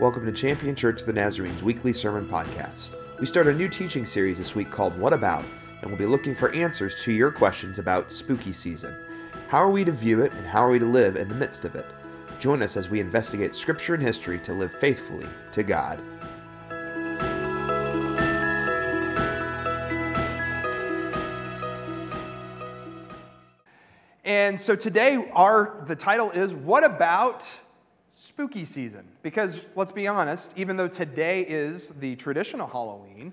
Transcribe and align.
Welcome 0.00 0.24
to 0.26 0.32
Champion 0.32 0.76
Church 0.76 1.00
of 1.00 1.06
the 1.08 1.12
Nazarene's 1.12 1.60
weekly 1.60 1.92
sermon 1.92 2.28
podcast. 2.28 2.90
We 3.18 3.26
start 3.26 3.48
a 3.48 3.52
new 3.52 3.68
teaching 3.68 4.04
series 4.04 4.38
this 4.38 4.54
week 4.54 4.70
called 4.70 4.96
What 4.96 5.12
About, 5.12 5.44
and 5.80 5.90
we'll 5.90 5.98
be 5.98 6.06
looking 6.06 6.36
for 6.36 6.54
answers 6.54 6.94
to 7.02 7.10
your 7.10 7.32
questions 7.32 7.80
about 7.80 8.12
spooky 8.12 8.52
season. 8.52 8.94
How 9.48 9.58
are 9.58 9.70
we 9.70 9.84
to 9.84 9.90
view 9.90 10.20
it, 10.22 10.32
and 10.34 10.46
how 10.46 10.62
are 10.62 10.70
we 10.70 10.78
to 10.78 10.84
live 10.84 11.16
in 11.16 11.28
the 11.28 11.34
midst 11.34 11.64
of 11.64 11.74
it? 11.74 11.84
Join 12.38 12.62
us 12.62 12.76
as 12.76 12.88
we 12.88 13.00
investigate 13.00 13.56
scripture 13.56 13.94
and 13.94 14.02
history 14.02 14.38
to 14.38 14.52
live 14.52 14.72
faithfully 14.72 15.26
to 15.50 15.64
God. 15.64 15.98
And 24.22 24.60
so 24.60 24.76
today, 24.76 25.28
our 25.32 25.82
the 25.88 25.96
title 25.96 26.30
is 26.30 26.52
"What 26.52 26.84
about 26.84 27.42
spooky 28.38 28.64
season?" 28.64 29.04
Because 29.22 29.60
let's 29.74 29.90
be 29.90 30.06
honest, 30.06 30.52
even 30.54 30.76
though 30.76 30.86
today 30.86 31.42
is 31.42 31.88
the 31.98 32.14
traditional 32.14 32.68
Halloween, 32.68 33.32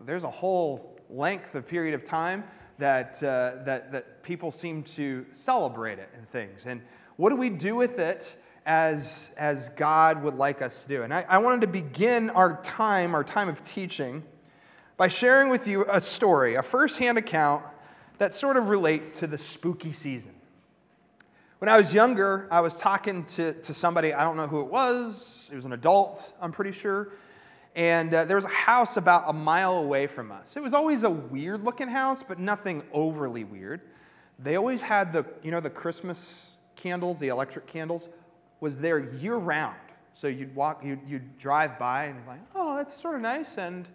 there's 0.00 0.22
a 0.22 0.30
whole 0.30 0.96
length 1.10 1.56
of 1.56 1.66
period 1.66 1.92
of 1.92 2.04
time 2.04 2.44
that 2.78 3.20
uh, 3.20 3.64
that 3.64 3.90
that 3.90 4.22
people 4.22 4.52
seem 4.52 4.84
to 4.84 5.26
celebrate 5.32 5.98
it 5.98 6.08
and 6.16 6.30
things. 6.30 6.66
And 6.66 6.82
what 7.16 7.30
do 7.30 7.36
we 7.36 7.50
do 7.50 7.74
with 7.74 7.98
it 7.98 8.36
as 8.64 9.28
as 9.36 9.70
God 9.70 10.22
would 10.22 10.36
like 10.36 10.62
us 10.62 10.82
to 10.84 10.88
do? 10.88 11.02
And 11.02 11.12
I, 11.12 11.26
I 11.28 11.38
wanted 11.38 11.62
to 11.62 11.66
begin 11.66 12.30
our 12.30 12.62
time, 12.62 13.16
our 13.16 13.24
time 13.24 13.48
of 13.48 13.60
teaching, 13.64 14.22
by 14.96 15.08
sharing 15.08 15.48
with 15.48 15.66
you 15.66 15.84
a 15.88 16.00
story, 16.00 16.54
a 16.54 16.62
firsthand 16.62 17.18
account 17.18 17.64
that 18.18 18.32
sort 18.32 18.56
of 18.56 18.68
relates 18.68 19.10
to 19.18 19.26
the 19.26 19.36
spooky 19.36 19.92
season. 19.92 20.37
When 21.58 21.68
I 21.68 21.76
was 21.76 21.92
younger, 21.92 22.46
I 22.52 22.60
was 22.60 22.76
talking 22.76 23.24
to, 23.24 23.52
to 23.52 23.74
somebody, 23.74 24.14
I 24.14 24.22
don't 24.22 24.36
know 24.36 24.46
who 24.46 24.60
it 24.60 24.68
was, 24.68 25.50
it 25.52 25.56
was 25.56 25.64
an 25.64 25.72
adult, 25.72 26.22
I'm 26.40 26.52
pretty 26.52 26.70
sure. 26.70 27.08
And 27.74 28.14
uh, 28.14 28.26
there 28.26 28.36
was 28.36 28.44
a 28.44 28.48
house 28.48 28.96
about 28.96 29.24
a 29.26 29.32
mile 29.32 29.78
away 29.78 30.06
from 30.06 30.30
us. 30.30 30.56
It 30.56 30.62
was 30.62 30.72
always 30.72 31.02
a 31.02 31.10
weird 31.10 31.64
looking 31.64 31.88
house, 31.88 32.22
but 32.26 32.38
nothing 32.38 32.84
overly 32.92 33.42
weird. 33.42 33.80
They 34.38 34.54
always 34.54 34.80
had 34.80 35.12
the, 35.12 35.26
you 35.42 35.50
know, 35.50 35.58
the 35.58 35.68
Christmas 35.68 36.46
candles, 36.76 37.18
the 37.18 37.26
electric 37.26 37.66
candles, 37.66 38.08
was 38.60 38.78
there 38.78 39.12
year 39.14 39.34
round. 39.34 39.74
So 40.14 40.28
you'd 40.28 40.54
walk, 40.54 40.84
you'd, 40.84 41.00
you'd 41.08 41.38
drive 41.38 41.76
by 41.76 42.04
and 42.04 42.20
you're 42.20 42.34
like, 42.34 42.40
oh, 42.54 42.76
that's 42.76 42.94
sort 42.94 43.16
of 43.16 43.20
nice 43.20 43.58
and 43.58 43.88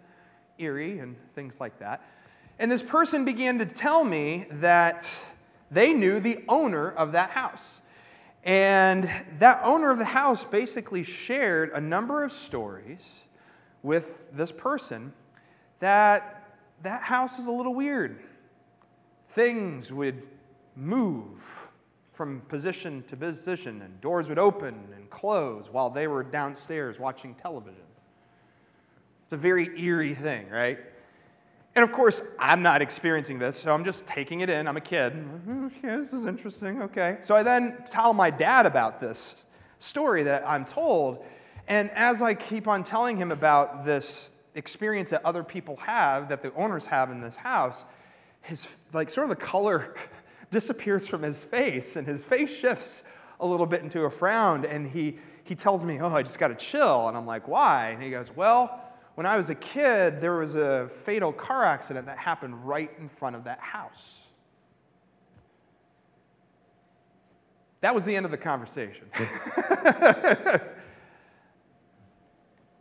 eerie 0.58 0.98
and 0.98 1.16
things 1.34 1.56
like 1.60 1.78
that. 1.78 2.02
And 2.58 2.70
this 2.70 2.82
person 2.82 3.24
began 3.24 3.58
to 3.58 3.64
tell 3.64 4.04
me 4.04 4.44
that 4.50 5.08
they 5.70 5.92
knew 5.92 6.20
the 6.20 6.44
owner 6.48 6.90
of 6.90 7.12
that 7.12 7.30
house. 7.30 7.80
And 8.44 9.10
that 9.38 9.62
owner 9.64 9.90
of 9.90 9.98
the 9.98 10.04
house 10.04 10.44
basically 10.44 11.02
shared 11.02 11.70
a 11.72 11.80
number 11.80 12.24
of 12.24 12.32
stories 12.32 13.02
with 13.82 14.04
this 14.32 14.52
person 14.52 15.12
that 15.80 16.44
that 16.82 17.02
house 17.02 17.38
is 17.38 17.46
a 17.46 17.50
little 17.50 17.74
weird. 17.74 18.20
Things 19.34 19.90
would 19.90 20.22
move 20.76 21.42
from 22.12 22.40
position 22.42 23.02
to 23.08 23.16
position, 23.16 23.82
and 23.82 24.00
doors 24.00 24.28
would 24.28 24.38
open 24.38 24.74
and 24.94 25.10
close 25.10 25.66
while 25.70 25.90
they 25.90 26.06
were 26.06 26.22
downstairs 26.22 26.98
watching 26.98 27.34
television. 27.34 27.82
It's 29.24 29.32
a 29.32 29.36
very 29.36 29.80
eerie 29.80 30.14
thing, 30.14 30.48
right? 30.48 30.78
And 31.76 31.82
of 31.82 31.90
course, 31.90 32.22
I'm 32.38 32.62
not 32.62 32.82
experiencing 32.82 33.38
this, 33.38 33.56
so 33.58 33.74
I'm 33.74 33.84
just 33.84 34.06
taking 34.06 34.40
it 34.40 34.50
in. 34.50 34.68
I'm 34.68 34.76
a 34.76 34.80
kid. 34.80 35.12
Okay, 35.48 35.96
this 35.96 36.12
is 36.12 36.24
interesting. 36.24 36.82
Okay. 36.82 37.18
So 37.22 37.34
I 37.34 37.42
then 37.42 37.76
tell 37.90 38.14
my 38.14 38.30
dad 38.30 38.64
about 38.64 39.00
this 39.00 39.34
story 39.80 40.22
that 40.22 40.46
I'm 40.46 40.64
told. 40.64 41.24
And 41.66 41.90
as 41.90 42.22
I 42.22 42.34
keep 42.34 42.68
on 42.68 42.84
telling 42.84 43.16
him 43.16 43.32
about 43.32 43.84
this 43.84 44.30
experience 44.54 45.10
that 45.10 45.24
other 45.24 45.42
people 45.42 45.76
have, 45.76 46.28
that 46.28 46.42
the 46.42 46.54
owners 46.54 46.86
have 46.86 47.10
in 47.10 47.20
this 47.20 47.34
house, 47.34 47.82
his, 48.42 48.66
like, 48.92 49.10
sort 49.10 49.28
of 49.28 49.36
the 49.36 49.44
color 49.44 49.96
disappears 50.52 51.08
from 51.08 51.22
his 51.22 51.38
face, 51.38 51.96
and 51.96 52.06
his 52.06 52.22
face 52.22 52.54
shifts 52.54 53.02
a 53.40 53.46
little 53.46 53.66
bit 53.66 53.82
into 53.82 54.02
a 54.02 54.10
frown. 54.10 54.64
And 54.64 54.88
he, 54.88 55.18
he 55.42 55.56
tells 55.56 55.82
me, 55.82 56.00
Oh, 56.00 56.10
I 56.10 56.22
just 56.22 56.38
got 56.38 56.48
to 56.48 56.54
chill. 56.54 57.08
And 57.08 57.16
I'm 57.16 57.26
like, 57.26 57.48
Why? 57.48 57.90
And 57.90 58.00
he 58.02 58.10
goes, 58.10 58.28
Well, 58.36 58.80
when 59.14 59.26
I 59.26 59.36
was 59.36 59.50
a 59.50 59.54
kid, 59.54 60.20
there 60.20 60.34
was 60.34 60.54
a 60.54 60.90
fatal 61.04 61.32
car 61.32 61.64
accident 61.64 62.06
that 62.06 62.18
happened 62.18 62.66
right 62.66 62.90
in 62.98 63.08
front 63.08 63.36
of 63.36 63.44
that 63.44 63.60
house. 63.60 64.14
That 67.80 67.94
was 67.94 68.04
the 68.04 68.16
end 68.16 68.24
of 68.24 68.32
the 68.32 68.38
conversation. 68.38 69.04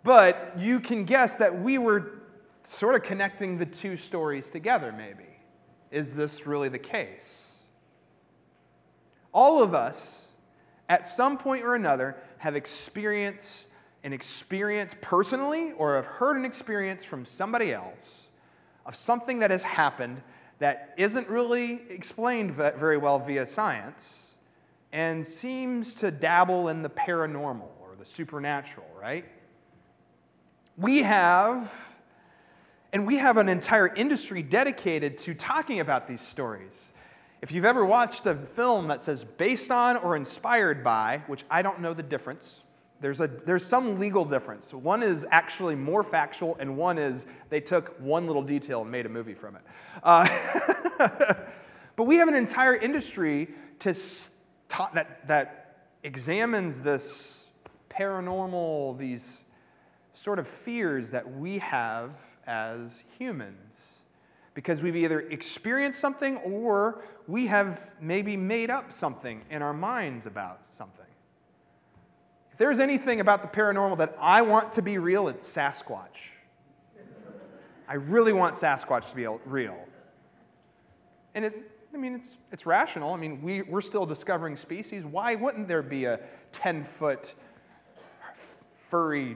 but 0.03 0.53
you 0.57 0.79
can 0.79 1.03
guess 1.05 1.35
that 1.35 1.61
we 1.61 1.77
were 1.77 2.21
sort 2.63 2.95
of 2.95 3.03
connecting 3.03 3.57
the 3.57 3.65
two 3.65 3.97
stories 3.97 4.49
together, 4.49 4.93
maybe. 4.95 5.27
Is 5.91 6.15
this 6.15 6.47
really 6.47 6.69
the 6.69 6.79
case? 6.79 7.49
All 9.33 9.61
of 9.61 9.75
us, 9.75 10.21
at 10.89 11.05
some 11.05 11.37
point 11.37 11.63
or 11.63 11.75
another, 11.75 12.15
have 12.37 12.55
experienced 12.55 13.65
an 14.03 14.13
experience 14.13 14.95
personally 15.01 15.71
or 15.77 15.95
have 15.95 16.05
heard 16.05 16.37
an 16.37 16.45
experience 16.45 17.03
from 17.03 17.25
somebody 17.25 17.73
else 17.73 18.23
of 18.85 18.95
something 18.95 19.39
that 19.39 19.51
has 19.51 19.63
happened 19.63 20.21
that 20.59 20.93
isn't 20.97 21.27
really 21.29 21.81
explained 21.89 22.51
very 22.51 22.97
well 22.97 23.19
via 23.19 23.45
science 23.45 24.27
and 24.91 25.25
seems 25.25 25.93
to 25.95 26.11
dabble 26.11 26.69
in 26.69 26.81
the 26.81 26.89
paranormal 26.89 27.69
or 27.81 27.95
the 27.97 28.05
supernatural, 28.05 28.87
right? 29.01 29.25
We 30.77 31.01
have, 31.03 31.71
and 32.91 33.07
we 33.07 33.17
have 33.17 33.37
an 33.37 33.49
entire 33.49 33.87
industry 33.87 34.43
dedicated 34.43 35.17
to 35.19 35.33
talking 35.33 35.79
about 35.79 36.07
these 36.07 36.21
stories. 36.21 36.91
If 37.41 37.51
you've 37.51 37.65
ever 37.65 37.85
watched 37.85 38.25
a 38.25 38.35
film 38.35 38.87
that 38.87 39.01
says 39.01 39.23
based 39.23 39.71
on 39.71 39.97
or 39.97 40.15
inspired 40.15 40.83
by, 40.83 41.21
which 41.27 41.43
I 41.49 41.61
don't 41.61 41.81
know 41.81 41.93
the 41.93 42.03
difference, 42.03 42.62
there's, 43.03 43.19
a, 43.19 43.27
there's 43.27 43.65
some 43.65 43.99
legal 43.99 44.23
difference. 44.23 44.73
One 44.73 45.03
is 45.03 45.25
actually 45.29 45.75
more 45.75 46.05
factual, 46.05 46.55
and 46.57 46.77
one 46.77 46.97
is 46.97 47.25
they 47.49 47.59
took 47.59 47.97
one 47.99 48.27
little 48.27 48.41
detail 48.41 48.81
and 48.83 48.89
made 48.89 49.05
a 49.05 49.09
movie 49.09 49.33
from 49.33 49.57
it. 49.57 49.61
Uh, 50.01 50.25
but 51.97 52.03
we 52.05 52.15
have 52.15 52.29
an 52.29 52.33
entire 52.33 52.77
industry 52.77 53.49
to 53.79 53.93
that, 54.93 55.27
that 55.27 55.87
examines 56.03 56.79
this 56.79 57.43
paranormal, 57.89 58.97
these 58.97 59.41
sort 60.13 60.39
of 60.39 60.47
fears 60.47 61.11
that 61.11 61.29
we 61.29 61.57
have 61.57 62.11
as 62.47 62.89
humans. 63.19 63.75
Because 64.53 64.81
we've 64.81 64.95
either 64.95 65.19
experienced 65.19 65.99
something 65.99 66.37
or 66.37 67.03
we 67.27 67.47
have 67.47 67.81
maybe 67.99 68.37
made 68.37 68.69
up 68.69 68.93
something 68.93 69.41
in 69.49 69.61
our 69.61 69.73
minds 69.73 70.25
about 70.25 70.65
something. 70.65 71.02
If 72.53 72.59
there's 72.59 72.77
anything 72.79 73.19
about 73.19 73.41
the 73.41 73.47
paranormal 73.47 73.97
that 73.97 74.15
I 74.21 74.43
want 74.43 74.73
to 74.73 74.83
be 74.83 74.99
real, 74.99 75.27
it's 75.27 75.51
Sasquatch. 75.51 76.29
I 77.87 77.95
really 77.95 78.31
want 78.31 78.53
Sasquatch 78.53 79.09
to 79.09 79.15
be 79.15 79.25
real. 79.45 79.77
And 81.33 81.45
it, 81.45 81.71
I 81.91 81.97
mean, 81.97 82.13
it's, 82.13 82.29
it's 82.51 82.67
rational. 82.67 83.11
I 83.11 83.17
mean, 83.17 83.41
we, 83.41 83.63
we're 83.63 83.81
still 83.81 84.05
discovering 84.05 84.55
species. 84.55 85.03
Why 85.03 85.33
wouldn't 85.33 85.67
there 85.67 85.81
be 85.81 86.05
a 86.05 86.19
10 86.51 86.85
foot 86.99 87.33
furry 88.87 89.35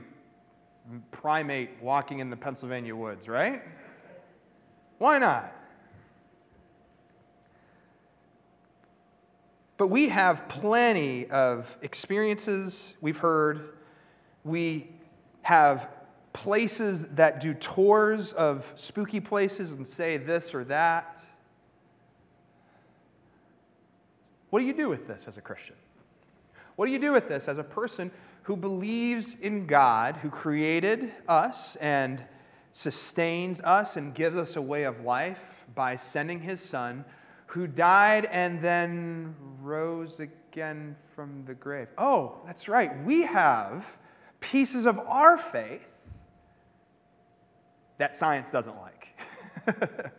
primate 1.09 1.71
walking 1.81 2.19
in 2.19 2.29
the 2.29 2.37
Pennsylvania 2.37 2.95
woods, 2.95 3.27
right? 3.27 3.63
Why 4.99 5.17
not? 5.17 5.55
But 9.77 9.87
we 9.87 10.09
have 10.09 10.47
plenty 10.49 11.29
of 11.29 11.67
experiences 11.81 12.93
we've 12.99 13.17
heard. 13.17 13.75
We 14.43 14.89
have 15.43 15.87
places 16.33 17.05
that 17.15 17.39
do 17.39 17.53
tours 17.53 18.33
of 18.33 18.65
spooky 18.75 19.19
places 19.19 19.71
and 19.71 19.85
say 19.85 20.17
this 20.17 20.53
or 20.53 20.63
that. 20.65 21.21
What 24.49 24.59
do 24.59 24.65
you 24.65 24.73
do 24.73 24.89
with 24.89 25.07
this 25.07 25.25
as 25.27 25.37
a 25.37 25.41
Christian? 25.41 25.75
What 26.75 26.85
do 26.85 26.91
you 26.91 26.99
do 26.99 27.11
with 27.11 27.27
this 27.27 27.47
as 27.47 27.57
a 27.57 27.63
person 27.63 28.11
who 28.43 28.55
believes 28.55 29.35
in 29.41 29.67
God, 29.67 30.15
who 30.17 30.29
created 30.29 31.11
us 31.27 31.75
and 31.81 32.23
sustains 32.71 33.59
us 33.61 33.97
and 33.97 34.13
gives 34.13 34.37
us 34.37 34.55
a 34.55 34.61
way 34.61 34.83
of 34.83 35.01
life 35.01 35.39
by 35.75 35.95
sending 35.95 36.39
his 36.39 36.61
son 36.61 37.03
who 37.47 37.65
died 37.65 38.25
and 38.25 38.61
then 38.61 39.35
rose 39.61 40.19
again 40.19 40.95
from 41.15 41.43
the 41.45 41.53
grave. 41.53 41.87
Oh, 41.97 42.35
that's 42.45 42.67
right. 42.67 43.03
We 43.03 43.23
have 43.23 43.85
pieces 44.39 44.85
of 44.85 44.99
our 44.99 45.37
faith 45.37 45.81
that 47.97 48.13
science 48.13 48.51
doesn't 48.51 48.75
like. 48.77 49.07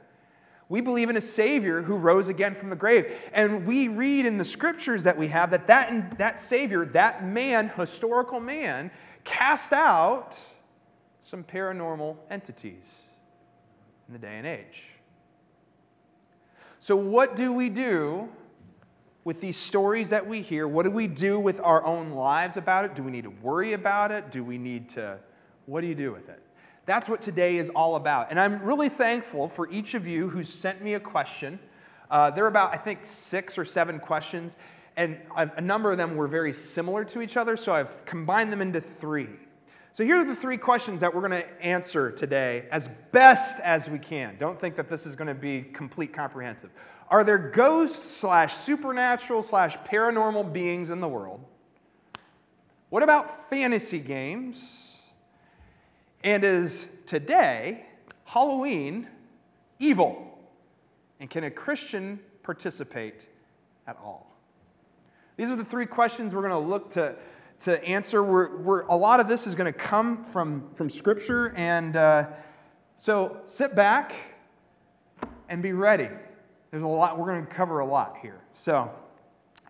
we 0.68 0.80
believe 0.80 1.10
in 1.10 1.16
a 1.16 1.20
Savior 1.20 1.82
who 1.82 1.94
rose 1.94 2.28
again 2.28 2.54
from 2.54 2.70
the 2.70 2.76
grave. 2.76 3.12
And 3.32 3.66
we 3.66 3.88
read 3.88 4.26
in 4.26 4.36
the 4.36 4.44
scriptures 4.44 5.04
that 5.04 5.16
we 5.16 5.28
have 5.28 5.50
that 5.50 5.66
that, 5.68 6.18
that 6.18 6.40
Savior, 6.40 6.84
that 6.86 7.24
man, 7.24 7.70
historical 7.76 8.40
man, 8.40 8.90
cast 9.24 9.72
out 9.72 10.34
some 11.22 11.44
paranormal 11.44 12.16
entities 12.30 13.02
in 14.08 14.14
the 14.14 14.18
day 14.18 14.38
and 14.38 14.46
age. 14.46 14.82
So, 16.88 16.96
what 16.96 17.36
do 17.36 17.52
we 17.52 17.68
do 17.68 18.30
with 19.22 19.42
these 19.42 19.58
stories 19.58 20.08
that 20.08 20.26
we 20.26 20.40
hear? 20.40 20.66
What 20.66 20.84
do 20.84 20.90
we 20.90 21.06
do 21.06 21.38
with 21.38 21.60
our 21.60 21.84
own 21.84 22.12
lives 22.12 22.56
about 22.56 22.86
it? 22.86 22.94
Do 22.94 23.02
we 23.02 23.10
need 23.10 23.24
to 23.24 23.32
worry 23.42 23.74
about 23.74 24.10
it? 24.10 24.30
Do 24.30 24.42
we 24.42 24.56
need 24.56 24.88
to, 24.94 25.18
what 25.66 25.82
do 25.82 25.86
you 25.86 25.94
do 25.94 26.12
with 26.12 26.30
it? 26.30 26.42
That's 26.86 27.06
what 27.06 27.20
today 27.20 27.58
is 27.58 27.68
all 27.76 27.96
about. 27.96 28.30
And 28.30 28.40
I'm 28.40 28.62
really 28.62 28.88
thankful 28.88 29.50
for 29.50 29.70
each 29.70 29.92
of 29.92 30.06
you 30.06 30.30
who 30.30 30.42
sent 30.42 30.82
me 30.82 30.94
a 30.94 31.00
question. 31.00 31.58
Uh, 32.10 32.30
there 32.30 32.44
are 32.46 32.48
about, 32.48 32.72
I 32.72 32.78
think, 32.78 33.00
six 33.04 33.58
or 33.58 33.66
seven 33.66 34.00
questions, 34.00 34.56
and 34.96 35.18
a, 35.36 35.50
a 35.58 35.60
number 35.60 35.92
of 35.92 35.98
them 35.98 36.16
were 36.16 36.26
very 36.26 36.54
similar 36.54 37.04
to 37.04 37.20
each 37.20 37.36
other, 37.36 37.58
so 37.58 37.74
I've 37.74 38.02
combined 38.06 38.50
them 38.50 38.62
into 38.62 38.80
three. 38.80 39.28
So 39.98 40.04
here 40.04 40.20
are 40.20 40.24
the 40.24 40.36
three 40.36 40.58
questions 40.58 41.00
that 41.00 41.12
we're 41.12 41.28
going 41.28 41.42
to 41.42 41.60
answer 41.60 42.12
today 42.12 42.66
as 42.70 42.88
best 43.10 43.58
as 43.58 43.88
we 43.88 43.98
can. 43.98 44.36
Don't 44.38 44.60
think 44.60 44.76
that 44.76 44.88
this 44.88 45.06
is 45.06 45.16
going 45.16 45.26
to 45.26 45.34
be 45.34 45.62
complete 45.62 46.12
comprehensive. 46.12 46.70
Are 47.08 47.24
there 47.24 47.36
ghosts 47.36 48.08
slash 48.08 48.54
supernatural 48.58 49.42
slash 49.42 49.76
paranormal 49.90 50.52
beings 50.52 50.90
in 50.90 51.00
the 51.00 51.08
world? 51.08 51.40
What 52.90 53.02
about 53.02 53.50
fantasy 53.50 53.98
games? 53.98 54.62
And 56.22 56.44
is 56.44 56.86
today 57.04 57.84
Halloween 58.24 59.08
evil? 59.80 60.38
And 61.18 61.28
can 61.28 61.42
a 61.42 61.50
Christian 61.50 62.20
participate 62.44 63.22
at 63.88 63.98
all? 64.00 64.32
These 65.36 65.50
are 65.50 65.56
the 65.56 65.64
three 65.64 65.86
questions 65.86 66.32
we're 66.32 66.48
going 66.48 66.62
to 66.62 66.68
look 66.68 66.92
to, 66.92 67.16
to 67.60 67.82
answer. 67.84 68.22
We're, 68.22 68.56
we're, 68.58 68.82
a 68.82 68.96
lot 68.96 69.20
of 69.20 69.28
this 69.28 69.46
is 69.46 69.54
going 69.54 69.72
to 69.72 69.78
come 69.78 70.24
from, 70.32 70.68
from 70.74 70.90
Scripture. 70.90 71.54
And 71.56 71.96
uh, 71.96 72.26
so 72.98 73.38
sit 73.46 73.74
back 73.74 74.12
and 75.48 75.62
be 75.62 75.72
ready. 75.72 76.08
There's 76.70 76.82
a 76.82 76.86
lot, 76.86 77.18
we're 77.18 77.26
going 77.26 77.46
to 77.46 77.52
cover 77.52 77.80
a 77.80 77.86
lot 77.86 78.16
here. 78.20 78.40
So, 78.52 78.90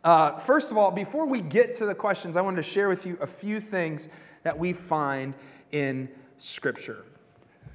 uh, 0.05 0.39
first 0.41 0.71
of 0.71 0.77
all, 0.77 0.91
before 0.91 1.27
we 1.27 1.41
get 1.41 1.77
to 1.79 1.87
the 1.87 1.95
questions, 1.95 2.37
I 2.37 2.41
wanted 2.41 2.57
to 2.57 2.69
share 2.71 2.89
with 2.89 3.07
you 3.07 3.17
a 3.21 3.27
few 3.27 3.61
things 3.61 4.09
that 4.43 4.59
we 4.59 4.73
find 4.73 5.35
in 5.73 6.09
Scripture. 6.39 7.05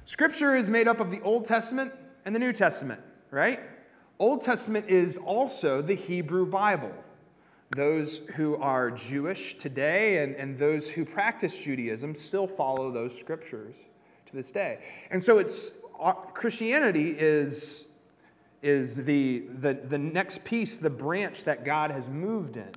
Scripture 0.04 0.54
is 0.54 0.68
made 0.68 0.88
up 0.88 1.00
of 1.00 1.10
the 1.10 1.20
Old 1.22 1.46
Testament 1.46 1.92
and 2.24 2.34
the 2.34 2.38
New 2.38 2.52
Testament, 2.52 3.00
right? 3.30 3.60
Old 4.18 4.42
Testament 4.42 4.86
is 4.88 5.18
also 5.18 5.82
the 5.82 5.94
Hebrew 5.94 6.46
Bible. 6.46 6.92
Those 7.74 8.20
who 8.36 8.56
are 8.56 8.90
Jewish 8.90 9.56
today 9.58 10.22
and, 10.22 10.34
and 10.36 10.58
those 10.58 10.88
who 10.88 11.04
practice 11.04 11.56
Judaism 11.56 12.14
still 12.14 12.46
follow 12.46 12.90
those 12.90 13.18
scriptures 13.18 13.74
to 14.26 14.36
this 14.36 14.50
day. 14.50 14.78
And 15.10 15.22
so 15.22 15.38
it's 15.38 15.72
Christianity 16.34 17.10
is 17.10 17.84
is 18.62 18.96
the, 18.96 19.44
the, 19.60 19.74
the 19.74 19.98
next 19.98 20.42
piece, 20.42 20.78
the 20.78 20.88
branch 20.88 21.44
that 21.44 21.66
God 21.66 21.90
has 21.90 22.08
moved 22.08 22.56
in. 22.56 22.72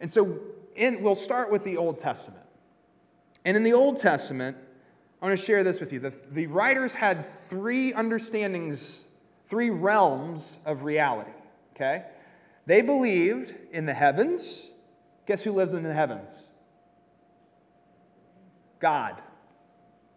And 0.00 0.10
so 0.10 0.38
in, 0.74 1.02
we'll 1.02 1.14
start 1.14 1.52
with 1.52 1.62
the 1.62 1.76
Old 1.76 1.98
Testament. 1.98 2.46
And 3.44 3.54
in 3.54 3.64
the 3.64 3.74
Old 3.74 3.98
Testament, 3.98 4.56
I 5.20 5.26
want 5.26 5.38
to 5.38 5.44
share 5.44 5.62
this 5.62 5.78
with 5.78 5.92
you. 5.92 6.00
The, 6.00 6.14
the 6.30 6.46
writers 6.46 6.94
had 6.94 7.26
three 7.50 7.92
understandings, 7.92 9.00
three 9.50 9.68
realms 9.68 10.56
of 10.64 10.84
reality, 10.84 11.32
okay? 11.74 12.04
They 12.68 12.82
believed 12.82 13.54
in 13.72 13.86
the 13.86 13.94
heavens. 13.94 14.60
Guess 15.24 15.42
who 15.42 15.52
lives 15.52 15.72
in 15.72 15.84
the 15.84 15.94
heavens? 15.94 16.42
God. 18.78 19.22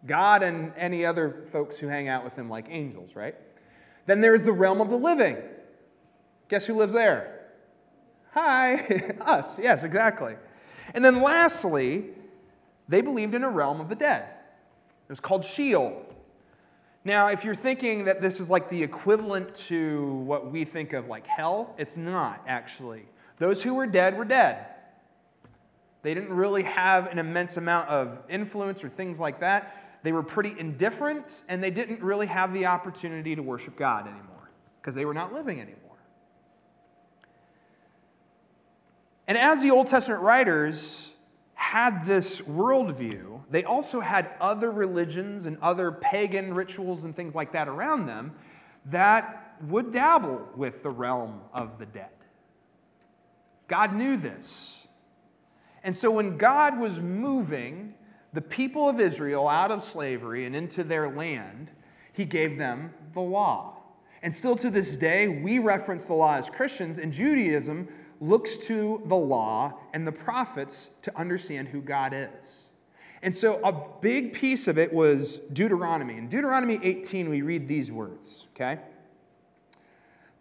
God 0.04 0.42
and 0.42 0.74
any 0.76 1.06
other 1.06 1.46
folks 1.50 1.78
who 1.78 1.88
hang 1.88 2.08
out 2.08 2.24
with 2.24 2.34
him, 2.34 2.50
like 2.50 2.66
angels, 2.68 3.12
right? 3.14 3.34
Then 4.04 4.20
there's 4.20 4.42
the 4.42 4.52
realm 4.52 4.82
of 4.82 4.90
the 4.90 4.98
living. 4.98 5.38
Guess 6.50 6.66
who 6.66 6.76
lives 6.76 6.92
there? 6.92 7.46
Hi, 8.32 9.14
us. 9.22 9.58
Yes, 9.58 9.82
exactly. 9.82 10.36
And 10.92 11.02
then 11.02 11.22
lastly, 11.22 12.10
they 12.86 13.00
believed 13.00 13.34
in 13.34 13.44
a 13.44 13.50
realm 13.50 13.80
of 13.80 13.88
the 13.88 13.94
dead. 13.94 14.24
It 14.24 15.08
was 15.08 15.20
called 15.20 15.42
Sheol. 15.42 16.04
Now, 17.04 17.28
if 17.28 17.44
you're 17.44 17.54
thinking 17.54 18.04
that 18.04 18.20
this 18.20 18.38
is 18.38 18.48
like 18.48 18.70
the 18.70 18.82
equivalent 18.82 19.54
to 19.68 20.14
what 20.24 20.52
we 20.52 20.64
think 20.64 20.92
of 20.92 21.08
like 21.08 21.26
hell, 21.26 21.74
it's 21.78 21.96
not 21.96 22.42
actually. 22.46 23.06
Those 23.38 23.62
who 23.62 23.74
were 23.74 23.86
dead 23.86 24.16
were 24.16 24.24
dead. 24.24 24.66
They 26.02 26.14
didn't 26.14 26.32
really 26.32 26.62
have 26.62 27.06
an 27.06 27.18
immense 27.18 27.56
amount 27.56 27.88
of 27.88 28.18
influence 28.28 28.84
or 28.84 28.88
things 28.88 29.18
like 29.18 29.40
that 29.40 29.82
they 30.02 30.12
were 30.12 30.22
pretty 30.22 30.54
indifferent, 30.58 31.42
and 31.48 31.62
they 31.62 31.70
didn't 31.70 32.02
really 32.02 32.26
have 32.26 32.52
the 32.52 32.66
opportunity 32.66 33.36
to 33.36 33.42
worship 33.42 33.76
God 33.76 34.06
anymore 34.06 34.50
because 34.80 34.94
they 34.94 35.04
were 35.04 35.14
not 35.14 35.32
living 35.32 35.60
anymore. 35.60 35.78
And 39.28 39.38
as 39.38 39.62
the 39.62 39.70
Old 39.70 39.86
Testament 39.86 40.20
writers 40.20 41.08
had 41.62 42.04
this 42.04 42.38
worldview, 42.38 43.40
they 43.48 43.62
also 43.62 44.00
had 44.00 44.30
other 44.40 44.68
religions 44.68 45.46
and 45.46 45.56
other 45.62 45.92
pagan 45.92 46.52
rituals 46.52 47.04
and 47.04 47.14
things 47.14 47.36
like 47.36 47.52
that 47.52 47.68
around 47.68 48.06
them 48.06 48.32
that 48.86 49.54
would 49.68 49.92
dabble 49.92 50.48
with 50.56 50.82
the 50.82 50.90
realm 50.90 51.40
of 51.54 51.78
the 51.78 51.86
dead. 51.86 52.10
God 53.68 53.94
knew 53.94 54.16
this. 54.16 54.74
And 55.84 55.94
so 55.94 56.10
when 56.10 56.36
God 56.36 56.80
was 56.80 56.98
moving 56.98 57.94
the 58.32 58.40
people 58.40 58.88
of 58.88 58.98
Israel 58.98 59.46
out 59.46 59.70
of 59.70 59.84
slavery 59.84 60.46
and 60.46 60.56
into 60.56 60.82
their 60.82 61.08
land, 61.08 61.70
he 62.12 62.24
gave 62.24 62.58
them 62.58 62.92
the 63.14 63.20
law. 63.20 63.76
And 64.20 64.34
still 64.34 64.56
to 64.56 64.68
this 64.68 64.96
day, 64.96 65.28
we 65.28 65.60
reference 65.60 66.06
the 66.06 66.14
law 66.14 66.36
as 66.36 66.50
Christians, 66.50 66.98
and 66.98 67.12
Judaism 67.12 67.86
looks 68.22 68.56
to 68.56 69.02
the 69.06 69.16
law 69.16 69.74
and 69.92 70.06
the 70.06 70.12
prophets 70.12 70.88
to 71.02 71.18
understand 71.18 71.68
who 71.68 71.80
God 71.80 72.14
is. 72.14 72.28
And 73.20 73.34
so 73.34 73.60
a 73.64 73.72
big 74.00 74.32
piece 74.32 74.68
of 74.68 74.78
it 74.78 74.92
was 74.92 75.40
Deuteronomy. 75.52 76.16
In 76.16 76.28
Deuteronomy 76.28 76.78
18, 76.82 77.28
we 77.28 77.42
read 77.42 77.68
these 77.68 77.90
words, 77.90 78.46
okay? 78.54 78.80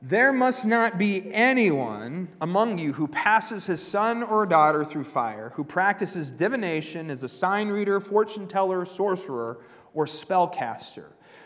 There 0.01 0.31
must 0.31 0.66
not 0.66 0.98
be 0.98 1.31
anyone 1.31 2.30
among 2.39 2.80
you 2.80 2.94
who 2.94 3.07
passes 3.07 3.66
his 3.68 3.86
son 3.86 4.24
or 4.24 4.48
daughter 4.48 4.84
through 4.84 5.03
fire, 5.03 5.51
who 5.55 5.63
practices 5.63 6.32
divination, 6.32 7.12
is 7.12 7.22
a 7.22 7.29
sign 7.29 7.67
reader, 7.70 8.00
fortune 8.00 8.48
teller, 8.48 8.86
sorcerer, 8.86 9.60
or 9.94 10.05
spellcaster, 10.05 11.05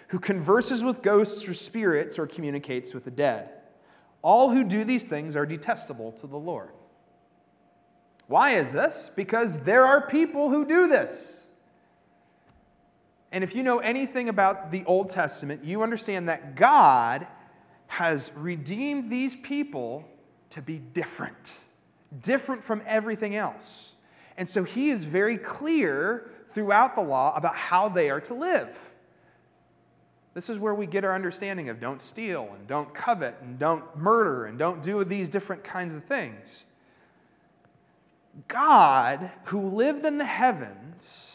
who 0.09 0.19
converses 0.19 0.83
with 0.83 1.01
ghosts 1.01 1.47
or 1.47 1.53
spirits 1.53 2.17
or 2.17 2.27
communicates 2.27 2.93
with 2.93 3.03
the 3.03 3.11
dead. 3.11 3.49
All 4.25 4.49
who 4.49 4.63
do 4.63 4.83
these 4.83 5.03
things 5.03 5.35
are 5.35 5.45
detestable 5.45 6.13
to 6.13 6.25
the 6.25 6.35
Lord. 6.35 6.71
Why 8.25 8.55
is 8.55 8.71
this? 8.71 9.11
Because 9.15 9.59
there 9.59 9.85
are 9.85 10.07
people 10.07 10.49
who 10.49 10.65
do 10.65 10.87
this. 10.87 11.11
And 13.31 13.43
if 13.43 13.53
you 13.53 13.61
know 13.61 13.77
anything 13.77 14.27
about 14.29 14.71
the 14.71 14.83
Old 14.85 15.11
Testament, 15.11 15.63
you 15.63 15.83
understand 15.83 16.27
that 16.27 16.55
God 16.55 17.27
has 17.85 18.31
redeemed 18.35 19.11
these 19.11 19.35
people 19.35 20.03
to 20.49 20.61
be 20.61 20.79
different, 20.79 21.51
different 22.23 22.63
from 22.63 22.81
everything 22.87 23.35
else. 23.35 23.91
And 24.37 24.49
so 24.49 24.63
he 24.63 24.89
is 24.89 25.03
very 25.03 25.37
clear 25.37 26.31
throughout 26.55 26.95
the 26.95 27.03
law 27.03 27.35
about 27.35 27.55
how 27.55 27.89
they 27.89 28.09
are 28.09 28.21
to 28.21 28.33
live. 28.33 28.69
This 30.35 30.49
is 30.49 30.59
where 30.59 30.75
we 30.75 30.85
get 30.85 31.05
our 31.05 31.15
understanding 31.15 31.69
of 31.69 31.79
don't 31.79 32.01
steal 32.01 32.49
and 32.53 32.67
don't 32.67 32.93
covet 32.93 33.37
and 33.41 33.57
don't 33.57 33.83
murder 33.97 34.45
and 34.45 34.59
don't 34.59 34.83
do 34.83 35.03
these 35.05 35.29
different 35.29 35.63
kinds 35.63 35.95
of 35.95 36.03
things. 36.03 36.65
God, 38.49 39.31
who 39.45 39.69
lived 39.69 40.05
in 40.05 40.17
the 40.17 40.25
heavens, 40.25 41.31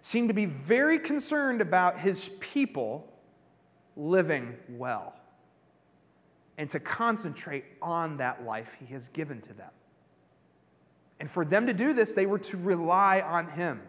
seemed 0.00 0.28
to 0.28 0.34
be 0.34 0.46
very 0.46 0.98
concerned 0.98 1.60
about 1.60 2.00
his 2.00 2.30
people 2.40 3.06
living 3.98 4.56
well 4.70 5.14
and 6.56 6.70
to 6.70 6.80
concentrate 6.80 7.66
on 7.82 8.16
that 8.16 8.46
life 8.46 8.70
he 8.80 8.86
has 8.94 9.08
given 9.10 9.42
to 9.42 9.52
them. 9.52 9.70
And 11.20 11.30
for 11.30 11.44
them 11.44 11.66
to 11.66 11.74
do 11.74 11.92
this, 11.92 12.14
they 12.14 12.24
were 12.24 12.38
to 12.38 12.56
rely 12.56 13.20
on 13.20 13.50
him 13.50 13.82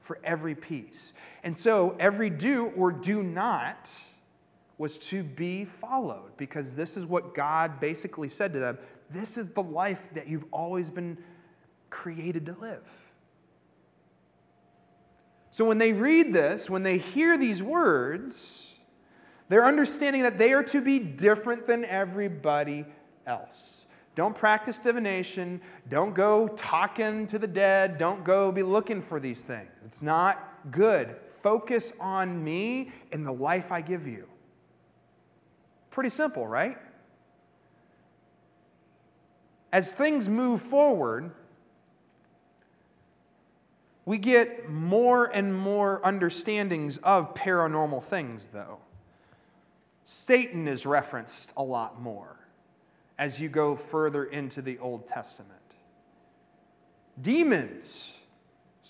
for 0.00 0.18
every 0.24 0.54
piece. 0.54 1.12
And 1.46 1.56
so 1.56 1.94
every 2.00 2.28
do 2.28 2.72
or 2.76 2.90
do 2.90 3.22
not 3.22 3.88
was 4.78 4.98
to 4.98 5.22
be 5.22 5.64
followed 5.64 6.36
because 6.36 6.74
this 6.74 6.96
is 6.96 7.06
what 7.06 7.36
God 7.36 7.78
basically 7.78 8.28
said 8.28 8.52
to 8.52 8.58
them 8.58 8.78
this 9.10 9.36
is 9.36 9.50
the 9.50 9.62
life 9.62 10.00
that 10.14 10.26
you've 10.26 10.46
always 10.50 10.90
been 10.90 11.16
created 11.88 12.46
to 12.46 12.56
live. 12.60 12.82
So 15.52 15.64
when 15.64 15.78
they 15.78 15.92
read 15.92 16.32
this, 16.32 16.68
when 16.68 16.82
they 16.82 16.98
hear 16.98 17.38
these 17.38 17.62
words, 17.62 18.66
they're 19.48 19.66
understanding 19.66 20.22
that 20.22 20.38
they 20.38 20.52
are 20.52 20.64
to 20.64 20.80
be 20.80 20.98
different 20.98 21.68
than 21.68 21.84
everybody 21.84 22.84
else. 23.24 23.84
Don't 24.16 24.34
practice 24.34 24.80
divination. 24.80 25.60
Don't 25.88 26.12
go 26.12 26.48
talking 26.56 27.28
to 27.28 27.38
the 27.38 27.46
dead. 27.46 27.98
Don't 27.98 28.24
go 28.24 28.50
be 28.50 28.64
looking 28.64 29.00
for 29.00 29.20
these 29.20 29.42
things. 29.42 29.70
It's 29.84 30.02
not 30.02 30.72
good. 30.72 31.14
Focus 31.42 31.92
on 32.00 32.42
me 32.42 32.92
and 33.12 33.26
the 33.26 33.32
life 33.32 33.70
I 33.70 33.80
give 33.80 34.06
you. 34.06 34.26
Pretty 35.90 36.10
simple, 36.10 36.46
right? 36.46 36.78
As 39.72 39.92
things 39.92 40.28
move 40.28 40.62
forward, 40.62 41.30
we 44.04 44.18
get 44.18 44.70
more 44.70 45.26
and 45.26 45.54
more 45.54 46.00
understandings 46.04 46.98
of 46.98 47.34
paranormal 47.34 48.04
things, 48.04 48.48
though. 48.52 48.78
Satan 50.04 50.68
is 50.68 50.86
referenced 50.86 51.50
a 51.56 51.62
lot 51.62 52.00
more 52.00 52.36
as 53.18 53.40
you 53.40 53.48
go 53.48 53.74
further 53.74 54.26
into 54.26 54.62
the 54.62 54.78
Old 54.78 55.08
Testament. 55.08 55.52
Demons 57.20 58.12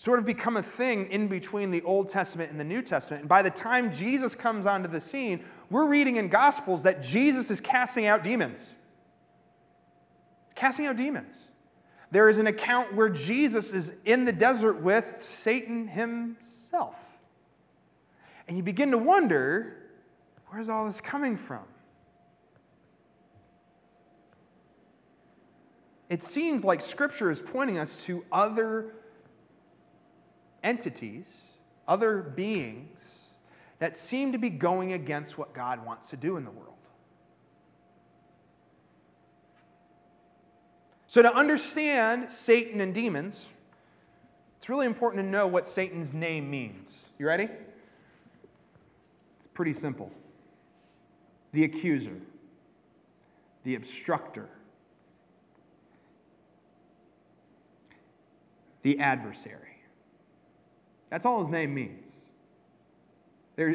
sort 0.06 0.20
of 0.20 0.24
become 0.24 0.56
a 0.56 0.62
thing 0.62 1.10
in 1.10 1.26
between 1.26 1.72
the 1.72 1.82
Old 1.82 2.08
Testament 2.08 2.52
and 2.52 2.60
the 2.60 2.64
New 2.64 2.80
Testament. 2.80 3.22
And 3.22 3.28
by 3.28 3.42
the 3.42 3.50
time 3.50 3.92
Jesus 3.92 4.36
comes 4.36 4.64
onto 4.64 4.88
the 4.88 5.00
scene, 5.00 5.44
we're 5.68 5.86
reading 5.86 6.14
in 6.14 6.28
Gospels 6.28 6.84
that 6.84 7.02
Jesus 7.02 7.50
is 7.50 7.60
casting 7.60 8.06
out 8.06 8.22
demons. 8.22 8.70
Casting 10.54 10.86
out 10.86 10.94
demons. 10.94 11.34
There 12.12 12.28
is 12.28 12.38
an 12.38 12.46
account 12.46 12.94
where 12.94 13.08
Jesus 13.08 13.72
is 13.72 13.92
in 14.04 14.24
the 14.24 14.30
desert 14.30 14.80
with 14.80 15.04
Satan 15.18 15.88
himself. 15.88 16.94
And 18.46 18.56
you 18.56 18.62
begin 18.62 18.92
to 18.92 18.98
wonder 18.98 19.88
where's 20.50 20.68
all 20.68 20.86
this 20.86 21.00
coming 21.00 21.36
from? 21.36 21.64
It 26.08 26.22
seems 26.22 26.62
like 26.62 26.80
Scripture 26.80 27.28
is 27.28 27.40
pointing 27.40 27.76
us 27.76 27.96
to 28.06 28.24
other 28.30 28.92
entities, 30.66 31.24
other 31.86 32.20
beings 32.20 32.98
that 33.78 33.96
seem 33.96 34.32
to 34.32 34.38
be 34.38 34.50
going 34.50 34.92
against 34.92 35.38
what 35.38 35.54
God 35.54 35.86
wants 35.86 36.10
to 36.10 36.16
do 36.16 36.36
in 36.36 36.44
the 36.44 36.50
world. 36.50 36.72
So, 41.06 41.22
to 41.22 41.34
understand 41.34 42.30
Satan 42.30 42.80
and 42.80 42.92
demons, 42.92 43.40
it's 44.58 44.68
really 44.68 44.86
important 44.86 45.22
to 45.22 45.30
know 45.30 45.46
what 45.46 45.66
Satan's 45.66 46.12
name 46.12 46.50
means. 46.50 46.92
You 47.18 47.26
ready? 47.26 47.44
It's 47.44 49.46
pretty 49.54 49.72
simple 49.72 50.10
the 51.52 51.64
accuser, 51.64 52.18
the 53.64 53.76
obstructor, 53.76 54.50
the 58.82 58.98
adversary. 58.98 59.65
That's 61.10 61.24
all 61.24 61.40
his 61.40 61.50
name 61.50 61.74
means. 61.74 62.10
There, 63.56 63.74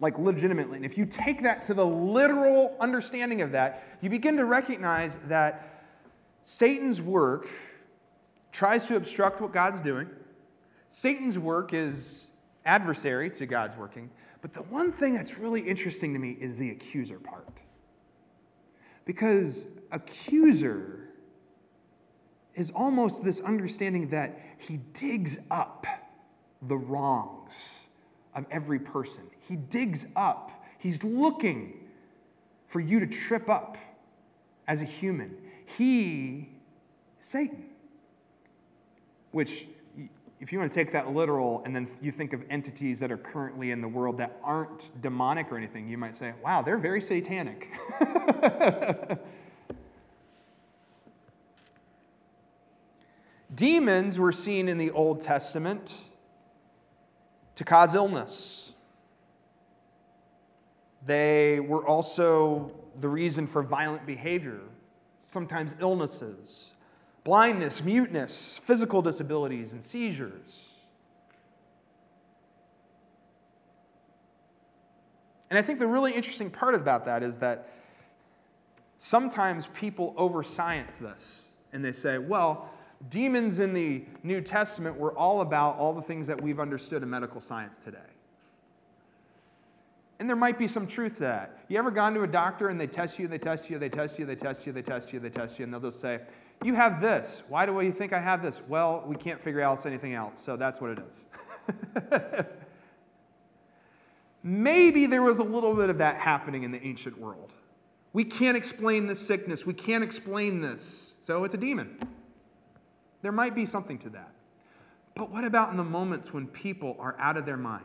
like 0.00 0.18
legitimately. 0.18 0.76
And 0.76 0.84
if 0.84 0.98
you 0.98 1.06
take 1.06 1.42
that 1.42 1.62
to 1.62 1.74
the 1.74 1.86
literal 1.86 2.76
understanding 2.80 3.42
of 3.42 3.52
that, 3.52 3.98
you 4.00 4.10
begin 4.10 4.36
to 4.36 4.44
recognize 4.44 5.18
that 5.28 5.84
Satan's 6.44 7.00
work 7.00 7.48
tries 8.52 8.84
to 8.84 8.96
obstruct 8.96 9.40
what 9.40 9.52
God's 9.52 9.80
doing. 9.80 10.08
Satan's 10.90 11.38
work 11.38 11.74
is 11.74 12.26
adversary 12.64 13.30
to 13.30 13.46
God's 13.46 13.76
working. 13.76 14.10
But 14.42 14.54
the 14.54 14.62
one 14.62 14.92
thing 14.92 15.14
that's 15.14 15.38
really 15.38 15.60
interesting 15.60 16.12
to 16.12 16.18
me 16.18 16.36
is 16.40 16.56
the 16.56 16.70
accuser 16.70 17.18
part. 17.18 17.48
Because 19.04 19.64
accuser 19.92 21.10
is 22.54 22.70
almost 22.70 23.22
this 23.22 23.40
understanding 23.40 24.08
that 24.10 24.40
he 24.58 24.78
digs 24.94 25.38
up 25.50 25.86
the 26.62 26.76
wrongs 26.76 27.52
of 28.34 28.44
every 28.50 28.78
person. 28.78 29.22
He 29.48 29.56
digs 29.56 30.06
up, 30.14 30.64
he's 30.78 31.02
looking 31.02 31.74
for 32.68 32.80
you 32.80 33.00
to 33.00 33.06
trip 33.06 33.48
up 33.48 33.78
as 34.68 34.82
a 34.82 34.84
human. 34.84 35.36
He 35.76 36.48
is 37.20 37.26
Satan, 37.26 37.64
which 39.32 39.66
if 40.40 40.52
you 40.52 40.58
want 40.58 40.70
to 40.70 40.74
take 40.74 40.92
that 40.92 41.12
literal 41.12 41.62
and 41.64 41.74
then 41.74 41.88
you 42.00 42.12
think 42.12 42.32
of 42.32 42.42
entities 42.50 43.00
that 43.00 43.10
are 43.10 43.16
currently 43.16 43.70
in 43.70 43.80
the 43.80 43.88
world 43.88 44.18
that 44.18 44.38
aren't 44.44 45.02
demonic 45.02 45.50
or 45.50 45.56
anything, 45.56 45.88
you 45.88 45.96
might 45.98 46.16
say, 46.16 46.34
wow, 46.44 46.62
they're 46.62 46.76
very 46.78 47.00
satanic. 47.00 47.68
Demons 53.54 54.18
were 54.18 54.32
seen 54.32 54.68
in 54.68 54.76
the 54.76 54.90
Old 54.90 55.22
Testament 55.22 55.94
to 57.56 57.64
cause 57.64 57.94
illness. 57.94 58.70
They 61.04 61.60
were 61.60 61.86
also 61.86 62.70
the 63.00 63.08
reason 63.08 63.46
for 63.46 63.62
violent 63.62 64.06
behavior, 64.06 64.60
sometimes 65.24 65.72
illnesses, 65.80 66.70
blindness, 67.24 67.82
muteness, 67.82 68.60
physical 68.64 69.02
disabilities, 69.02 69.72
and 69.72 69.82
seizures. 69.82 70.62
And 75.48 75.58
I 75.58 75.62
think 75.62 75.78
the 75.78 75.86
really 75.86 76.12
interesting 76.12 76.50
part 76.50 76.74
about 76.74 77.04
that 77.04 77.22
is 77.22 77.36
that 77.38 77.68
sometimes 78.98 79.68
people 79.74 80.12
over 80.16 80.42
science 80.42 80.96
this 80.96 81.42
and 81.72 81.84
they 81.84 81.92
say, 81.92 82.18
well, 82.18 82.70
demons 83.10 83.58
in 83.58 83.72
the 83.72 84.04
New 84.22 84.40
Testament 84.40 84.96
were 84.96 85.16
all 85.16 85.40
about 85.40 85.78
all 85.78 85.92
the 85.92 86.02
things 86.02 86.26
that 86.26 86.40
we've 86.40 86.60
understood 86.60 87.02
in 87.02 87.10
medical 87.10 87.40
science 87.40 87.76
today. 87.84 87.98
And 90.18 90.28
there 90.28 90.36
might 90.36 90.58
be 90.58 90.66
some 90.66 90.86
truth 90.86 91.14
to 91.16 91.20
that. 91.20 91.58
You 91.68 91.78
ever 91.78 91.90
gone 91.90 92.14
to 92.14 92.22
a 92.22 92.26
doctor 92.26 92.68
and 92.68 92.80
they 92.80 92.86
test 92.86 93.18
you, 93.18 93.28
they 93.28 93.38
test 93.38 93.68
you, 93.68 93.78
they 93.78 93.90
test 93.90 94.18
you, 94.18 94.24
they 94.24 94.34
test 94.34 94.66
you, 94.66 94.72
they 94.72 94.82
test 94.82 95.12
you, 95.12 95.20
they 95.20 95.28
test 95.28 95.58
you, 95.58 95.64
and 95.64 95.72
they'll 95.72 95.80
just 95.80 96.00
say, 96.00 96.20
You 96.64 96.74
have 96.74 97.02
this. 97.02 97.42
Why 97.48 97.66
do 97.66 97.78
you 97.80 97.92
think 97.92 98.14
I 98.14 98.20
have 98.20 98.42
this? 98.42 98.62
Well, 98.66 99.04
we 99.06 99.16
can't 99.16 99.42
figure 99.42 99.60
out 99.60 99.84
anything 99.84 100.14
else, 100.14 100.40
so 100.42 100.56
that's 100.56 100.80
what 100.80 100.92
it 100.92 100.98
is. 101.06 101.24
Maybe 104.42 105.06
there 105.06 105.22
was 105.22 105.38
a 105.38 105.44
little 105.44 105.74
bit 105.74 105.90
of 105.90 105.98
that 105.98 106.16
happening 106.16 106.62
in 106.62 106.70
the 106.70 106.82
ancient 106.82 107.18
world. 107.18 107.52
We 108.12 108.24
can't 108.24 108.56
explain 108.56 109.06
this 109.06 109.20
sickness, 109.20 109.66
we 109.66 109.74
can't 109.74 110.02
explain 110.02 110.62
this, 110.62 110.80
so 111.26 111.44
it's 111.44 111.52
a 111.52 111.58
demon. 111.58 111.98
There 113.26 113.32
might 113.32 113.56
be 113.56 113.66
something 113.66 113.98
to 113.98 114.10
that. 114.10 114.30
But 115.16 115.32
what 115.32 115.42
about 115.42 115.72
in 115.72 115.76
the 115.76 115.82
moments 115.82 116.32
when 116.32 116.46
people 116.46 116.94
are 117.00 117.16
out 117.18 117.36
of 117.36 117.44
their 117.44 117.56
mind? 117.56 117.82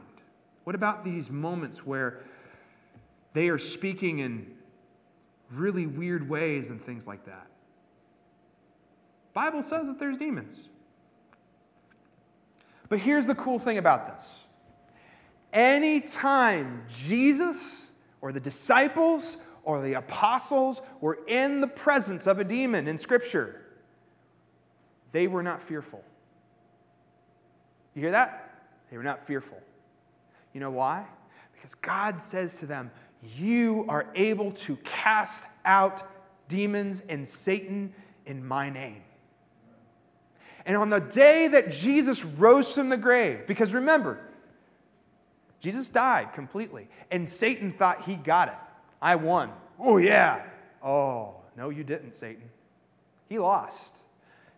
What 0.66 0.76
about 0.76 1.04
these 1.04 1.32
moments 1.32 1.84
where 1.84 2.20
they 3.34 3.50
are 3.50 3.58
speaking 3.58 4.20
in 4.20 4.46
really 5.52 5.88
weird 5.88 6.30
ways 6.30 6.70
and 6.70 6.80
things 6.86 7.08
like 7.08 7.26
that? 7.26 7.48
Bible 9.34 9.64
says 9.64 9.88
that 9.88 9.98
there's 9.98 10.16
demons. 10.16 10.54
But 12.88 13.00
here's 13.00 13.26
the 13.26 13.34
cool 13.34 13.58
thing 13.58 13.80
about 13.80 14.16
this. 14.16 14.28
Anytime 15.54 16.84
Jesus 16.88 17.82
or 18.22 18.32
the 18.32 18.40
disciples 18.40 19.38
or 19.64 19.82
the 19.82 19.94
apostles 19.94 20.82
were 21.00 21.18
in 21.28 21.62
the 21.62 21.68
presence 21.68 22.28
of 22.28 22.38
a 22.38 22.44
demon 22.44 22.88
in 22.88 22.96
Scripture, 22.96 23.61
they 25.12 25.28
were 25.28 25.44
not 25.44 25.62
fearful. 25.64 26.04
You 27.96 28.02
hear 28.02 28.12
that? 28.12 28.50
They 28.90 28.98
were 28.98 29.04
not 29.04 29.26
fearful. 29.28 29.60
You 30.54 30.60
know 30.60 30.72
why? 30.72 31.06
Because 31.54 31.76
God 31.76 32.22
says 32.22 32.56
to 32.56 32.66
them, 32.66 32.92
You 33.36 33.86
are 33.88 34.08
able 34.16 34.52
to 34.52 34.76
cast 34.78 35.44
out 35.66 36.04
demons 36.48 37.02
and 37.08 37.28
Satan 37.28 37.94
in 38.26 38.46
my 38.46 38.70
name. 38.70 39.02
And 40.66 40.78
on 40.78 40.90
the 40.90 41.00
day 41.00 41.48
that 41.48 41.72
Jesus 41.72 42.24
rose 42.24 42.72
from 42.72 42.90
the 42.90 42.98
grave, 42.98 43.48
because 43.48 43.74
remember, 43.74 44.20
Jesus 45.60 45.90
died 45.90 46.34
completely, 46.34 46.88
and 47.10 47.28
Satan 47.28 47.72
thought 47.72 48.04
he 48.04 48.16
got 48.16 48.50
it. 48.50 48.56
I 49.02 49.16
won. 49.16 49.52
Oh, 49.80 49.98
yeah. 49.98 50.44
Oh, 50.84 51.36
no, 51.58 51.70
you 51.70 51.84
didn't, 51.84 52.14
Satan. 52.14 52.50
He 53.30 53.40
lost. 53.40 53.96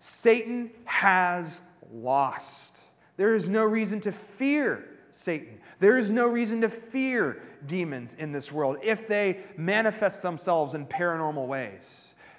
Satan 0.05 0.69
has 0.83 1.61
lost. 1.93 2.77
There 3.15 3.35
is 3.35 3.47
no 3.47 3.63
reason 3.63 4.01
to 4.01 4.11
fear 4.11 4.83
Satan. 5.11 5.59
There 5.79 5.97
is 5.97 6.09
no 6.09 6.27
reason 6.27 6.59
to 6.59 6.67
fear 6.67 7.41
demons 7.67 8.13
in 8.19 8.33
this 8.33 8.51
world 8.51 8.79
if 8.83 9.07
they 9.07 9.39
manifest 9.55 10.21
themselves 10.21 10.73
in 10.73 10.87
paranormal 10.87 11.47
ways, 11.47 11.83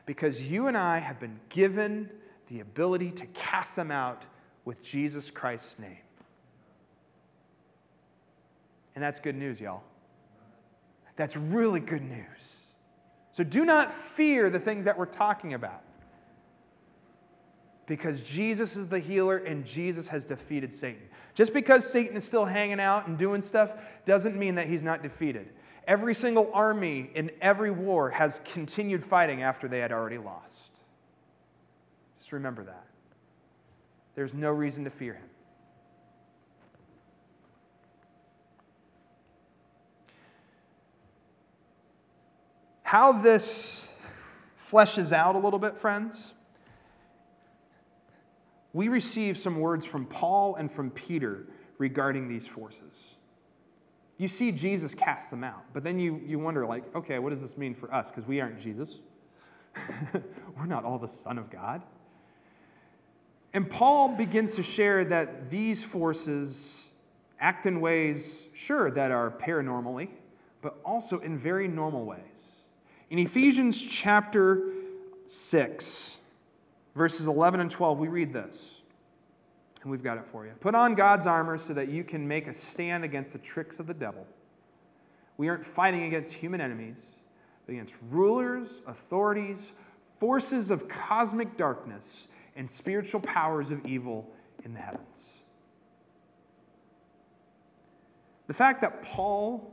because 0.05 0.43
you 0.43 0.67
and 0.67 0.77
I 0.77 0.99
have 0.99 1.19
been 1.19 1.41
given 1.49 2.11
the 2.49 2.61
ability 2.61 3.11
to 3.13 3.25
cast 3.29 3.77
them 3.77 3.91
out 3.91 4.25
with 4.67 4.83
Jesus 4.83 5.31
Christ's 5.31 5.79
name. 5.79 5.97
And 8.95 9.03
that's 9.03 9.21
good 9.21 9.37
news, 9.37 9.59
y'all. 9.59 9.83
That's 11.17 11.35
really 11.35 11.81
good 11.81 12.03
news. 12.03 12.27
So 13.33 13.43
do 13.43 13.65
not 13.65 13.95
fear 14.17 14.51
the 14.51 14.61
things 14.61 14.85
that 14.85 14.99
we're 14.99 15.07
talking 15.07 15.55
about. 15.55 15.84
Because 17.87 18.23
Jesus 18.23 18.77
is 18.77 18.89
the 18.89 18.99
healer 18.99 19.39
and 19.39 19.65
Jesus 19.65 20.09
has 20.09 20.25
defeated 20.25 20.73
Satan. 20.73 21.03
Just 21.35 21.53
because 21.53 21.85
Satan 21.85 22.17
is 22.17 22.25
still 22.25 22.45
hanging 22.45 22.81
out 22.81 23.07
and 23.07 23.19
doing 23.19 23.43
stuff 23.43 23.73
doesn't 24.07 24.37
mean 24.37 24.55
that 24.55 24.69
he's 24.69 24.83
not 24.83 25.03
defeated. 25.03 25.49
Every 25.87 26.15
single 26.15 26.51
army 26.55 27.11
in 27.15 27.31
every 27.43 27.71
war 27.71 28.09
has 28.11 28.41
continued 28.45 29.05
fighting 29.05 29.43
after 29.43 29.69
they 29.69 29.81
had 29.81 29.93
already 29.93 30.19
lost. 30.19 30.59
Just 32.19 32.33
remember 32.33 32.65
that. 32.65 32.85
There's 34.15 34.33
no 34.33 34.51
reason 34.51 34.85
to 34.85 34.91
fear 34.91 35.15
him. 35.15 35.29
How 42.83 43.13
this 43.13 43.83
fleshes 44.71 45.11
out 45.11 45.35
a 45.35 45.39
little 45.39 45.59
bit, 45.59 45.77
friends, 45.79 46.34
we 48.75 48.89
receive 48.89 49.39
some 49.39 49.61
words 49.61 49.87
from 49.87 50.05
Paul 50.05 50.57
and 50.57 50.71
from 50.71 50.91
Peter 50.91 51.47
regarding 51.79 52.29
these 52.29 52.47
forces. 52.47 52.93
You 54.19 54.29
see 54.29 54.53
Jesus 54.53 54.95
cast 54.95 55.31
them 55.31 55.43
out, 55.43 55.65
but 55.73 55.83
then 55.83 55.99
you, 55.99 56.21
you 56.27 56.39
wonder, 56.39 56.67
like, 56.67 56.85
okay, 56.95 57.19
what 57.19 57.31
does 57.31 57.41
this 57.41 57.57
mean 57.57 57.75
for 57.75 57.93
us? 57.95 58.11
Because 58.11 58.27
we 58.27 58.41
aren't 58.41 58.61
Jesus. 58.61 58.99
We're 60.59 60.67
not 60.67 60.85
all 60.85 60.99
the 60.99 61.09
Son 61.09 61.39
of 61.39 61.51
God. 61.51 61.83
And 63.55 63.71
Paul 63.71 64.09
begins 64.17 64.53
to 64.57 64.63
share 64.63 65.05
that 65.05 65.51
these 65.51 65.83
forces 65.83 66.85
act 67.39 67.67
in 67.67 67.81
ways, 67.81 68.43
sure, 68.55 68.91
that 68.91 69.13
are 69.13 69.31
paranormally, 69.31 70.09
but 70.63 70.79
also 70.85 71.21
in 71.21 71.39
very 71.39 71.69
normal 71.69 72.05
ways. 72.05 72.21
In 73.11 73.19
Ephesians 73.21 73.81
chapter 73.81 74.73
6, 75.27 76.17
verses 76.95 77.27
11 77.27 77.61
and 77.61 77.71
12, 77.71 77.99
we 77.99 78.09
read 78.09 78.33
this. 78.33 78.67
And 79.83 79.91
we've 79.91 80.03
got 80.03 80.17
it 80.17 80.25
for 80.33 80.47
you. 80.47 80.53
Put 80.61 80.75
on 80.75 80.95
God's 80.95 81.27
armor 81.27 81.59
so 81.59 81.75
that 81.75 81.89
you 81.89 82.05
can 82.05 82.27
make 82.27 82.47
a 82.47 82.55
stand 82.55 83.05
against 83.05 83.33
the 83.33 83.39
tricks 83.39 83.79
of 83.79 83.87
the 83.87 83.95
devil. 83.95 84.27
We 85.37 85.49
aren't 85.49 85.67
fighting 85.67 86.05
against 86.05 86.33
human 86.33 86.61
enemies, 86.61 86.97
but 87.67 87.73
against 87.73 87.93
rulers, 88.11 88.69
authorities, 88.87 89.73
forces 90.21 90.71
of 90.71 90.89
cosmic 90.89 91.59
darkness, 91.59 92.29
and 92.57 92.71
spiritual 92.71 93.21
powers 93.21 93.71
of 93.71 93.85
evil 93.85 94.31
in 94.65 94.73
the 94.73 94.81
heavens. 94.81 95.29
The 98.47 98.55
fact 98.55 98.81
that 98.83 99.03
Paul 99.03 99.71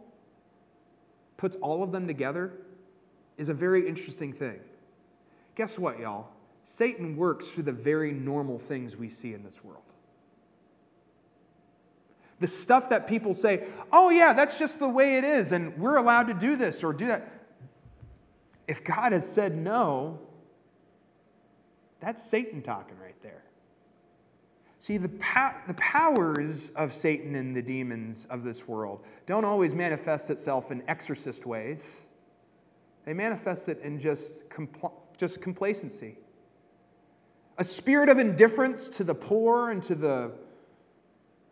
puts 1.37 1.55
all 1.57 1.83
of 1.83 1.91
them 1.91 2.07
together 2.07 2.51
is 3.37 3.49
a 3.49 3.53
very 3.53 3.87
interesting 3.87 4.33
thing. 4.33 4.59
Guess 5.55 5.77
what, 5.77 5.99
y'all? 5.99 6.27
Satan 6.63 7.15
works 7.17 7.47
through 7.49 7.63
the 7.63 7.71
very 7.71 8.11
normal 8.11 8.59
things 8.59 8.95
we 8.95 9.09
see 9.09 9.33
in 9.33 9.43
this 9.43 9.63
world. 9.63 9.83
The 12.39 12.47
stuff 12.47 12.89
that 12.89 13.07
people 13.07 13.33
say, 13.33 13.65
oh, 13.91 14.09
yeah, 14.09 14.33
that's 14.33 14.57
just 14.57 14.79
the 14.79 14.87
way 14.87 15.17
it 15.17 15.23
is, 15.23 15.51
and 15.51 15.77
we're 15.77 15.97
allowed 15.97 16.23
to 16.23 16.33
do 16.33 16.55
this 16.55 16.83
or 16.83 16.91
do 16.91 17.07
that. 17.07 17.31
If 18.67 18.83
God 18.83 19.11
has 19.11 19.29
said 19.29 19.55
no, 19.55 20.19
that's 21.99 22.23
Satan 22.23 22.61
talking 22.61 22.97
right 22.99 23.21
there. 23.21 23.43
See, 24.79 24.97
the, 24.97 25.09
po- 25.09 25.53
the 25.67 25.75
powers 25.75 26.71
of 26.75 26.95
Satan 26.95 27.35
and 27.35 27.55
the 27.55 27.61
demons 27.61 28.25
of 28.31 28.43
this 28.43 28.67
world 28.67 29.03
don't 29.27 29.45
always 29.45 29.75
manifest 29.75 30.31
itself 30.31 30.71
in 30.71 30.81
exorcist 30.87 31.45
ways. 31.45 31.97
They 33.05 33.13
manifest 33.13 33.69
it 33.69 33.79
in 33.83 33.99
just, 33.99 34.31
compl- 34.49 34.93
just 35.19 35.41
complacency. 35.41 36.17
A 37.61 37.63
spirit 37.63 38.09
of 38.09 38.17
indifference 38.17 38.87
to 38.87 39.03
the 39.03 39.13
poor 39.13 39.69
and 39.69 39.83
to 39.83 39.93
the, 39.93 40.31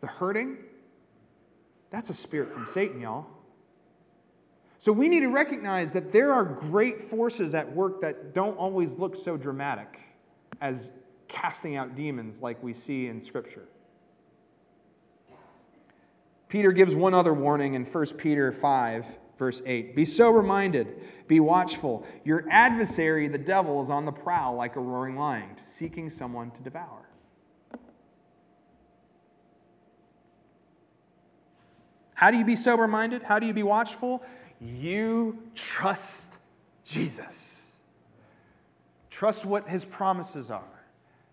the 0.00 0.08
hurting. 0.08 0.56
That's 1.90 2.10
a 2.10 2.14
spirit 2.14 2.52
from 2.52 2.66
Satan, 2.66 3.00
y'all. 3.00 3.26
So 4.80 4.90
we 4.90 5.06
need 5.06 5.20
to 5.20 5.28
recognize 5.28 5.92
that 5.92 6.10
there 6.10 6.32
are 6.32 6.42
great 6.42 7.08
forces 7.08 7.54
at 7.54 7.72
work 7.72 8.00
that 8.00 8.34
don't 8.34 8.56
always 8.56 8.94
look 8.94 9.14
so 9.14 9.36
dramatic 9.36 10.00
as 10.60 10.90
casting 11.28 11.76
out 11.76 11.94
demons 11.94 12.42
like 12.42 12.60
we 12.60 12.74
see 12.74 13.06
in 13.06 13.20
Scripture. 13.20 13.68
Peter 16.48 16.72
gives 16.72 16.92
one 16.92 17.14
other 17.14 17.32
warning 17.32 17.74
in 17.74 17.84
1 17.84 18.06
Peter 18.16 18.50
5 18.50 19.04
Verse 19.40 19.62
8 19.64 19.96
Be 19.96 20.04
sober 20.04 20.42
minded, 20.42 21.00
be 21.26 21.40
watchful. 21.40 22.06
Your 22.24 22.44
adversary, 22.50 23.26
the 23.26 23.38
devil, 23.38 23.82
is 23.82 23.88
on 23.88 24.04
the 24.04 24.12
prowl 24.12 24.54
like 24.54 24.76
a 24.76 24.80
roaring 24.80 25.16
lion, 25.16 25.56
seeking 25.56 26.10
someone 26.10 26.50
to 26.50 26.60
devour. 26.60 27.08
How 32.12 32.30
do 32.30 32.36
you 32.36 32.44
be 32.44 32.54
sober 32.54 32.86
minded? 32.86 33.22
How 33.22 33.38
do 33.38 33.46
you 33.46 33.54
be 33.54 33.62
watchful? 33.62 34.22
You 34.60 35.38
trust 35.54 36.28
Jesus. 36.84 37.62
Trust 39.08 39.46
what 39.46 39.66
his 39.66 39.86
promises 39.86 40.50
are. 40.50 40.84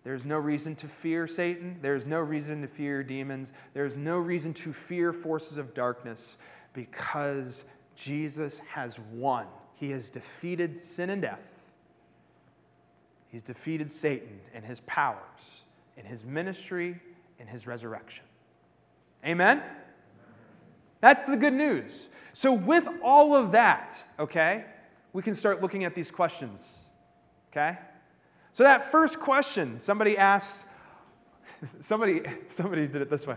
There's 0.05 0.23
no 0.23 0.37
reason 0.37 0.77
to 0.77 0.87
fear 0.87 1.27
Satan. 1.27 1.77
There's 1.81 2.05
no 2.05 2.21
reason 2.21 2.61
to 2.61 2.69
fear 2.69 3.03
demons. 3.03 3.51
There's 3.73 3.97
no 3.97 4.17
reason 4.17 4.53
to 4.53 4.71
fear 4.71 5.11
forces 5.11 5.57
of 5.57 5.73
darkness 5.73 6.37
because 6.71 7.65
Jesus 7.97 8.60
has 8.69 8.95
won. 9.12 9.47
He 9.75 9.89
has 9.91 10.10
defeated 10.10 10.77
sin 10.77 11.10
and 11.10 11.21
death. 11.21 11.41
He's 13.29 13.41
defeated 13.41 13.91
Satan 13.91 14.39
and 14.53 14.63
his 14.63 14.79
powers, 14.81 15.19
in 15.97 16.05
his 16.05 16.23
ministry, 16.23 16.99
in 17.39 17.47
his 17.47 17.67
resurrection. 17.67 18.23
Amen? 19.25 19.62
That's 21.01 21.23
the 21.23 21.36
good 21.36 21.53
news. 21.53 21.91
So, 22.33 22.53
with 22.53 22.88
all 23.03 23.36
of 23.36 23.51
that, 23.51 24.01
okay, 24.19 24.65
we 25.12 25.23
can 25.23 25.36
start 25.36 25.62
looking 25.62 25.83
at 25.83 25.95
these 25.95 26.12
questions. 26.12 26.75
Okay? 27.51 27.77
So, 28.53 28.63
that 28.63 28.91
first 28.91 29.19
question, 29.19 29.79
somebody 29.79 30.17
asked, 30.17 30.60
somebody, 31.81 32.21
somebody 32.49 32.88
did 32.88 33.01
it 33.01 33.10
this 33.10 33.25
way 33.25 33.36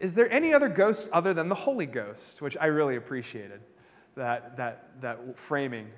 Is 0.00 0.14
there 0.14 0.30
any 0.30 0.52
other 0.52 0.68
ghosts 0.68 1.08
other 1.12 1.32
than 1.32 1.48
the 1.48 1.54
Holy 1.54 1.86
Ghost? 1.86 2.42
Which 2.42 2.56
I 2.60 2.66
really 2.66 2.96
appreciated 2.96 3.60
that, 4.20 4.54
that, 4.58 4.90
that 5.00 5.18
framing 5.48 5.88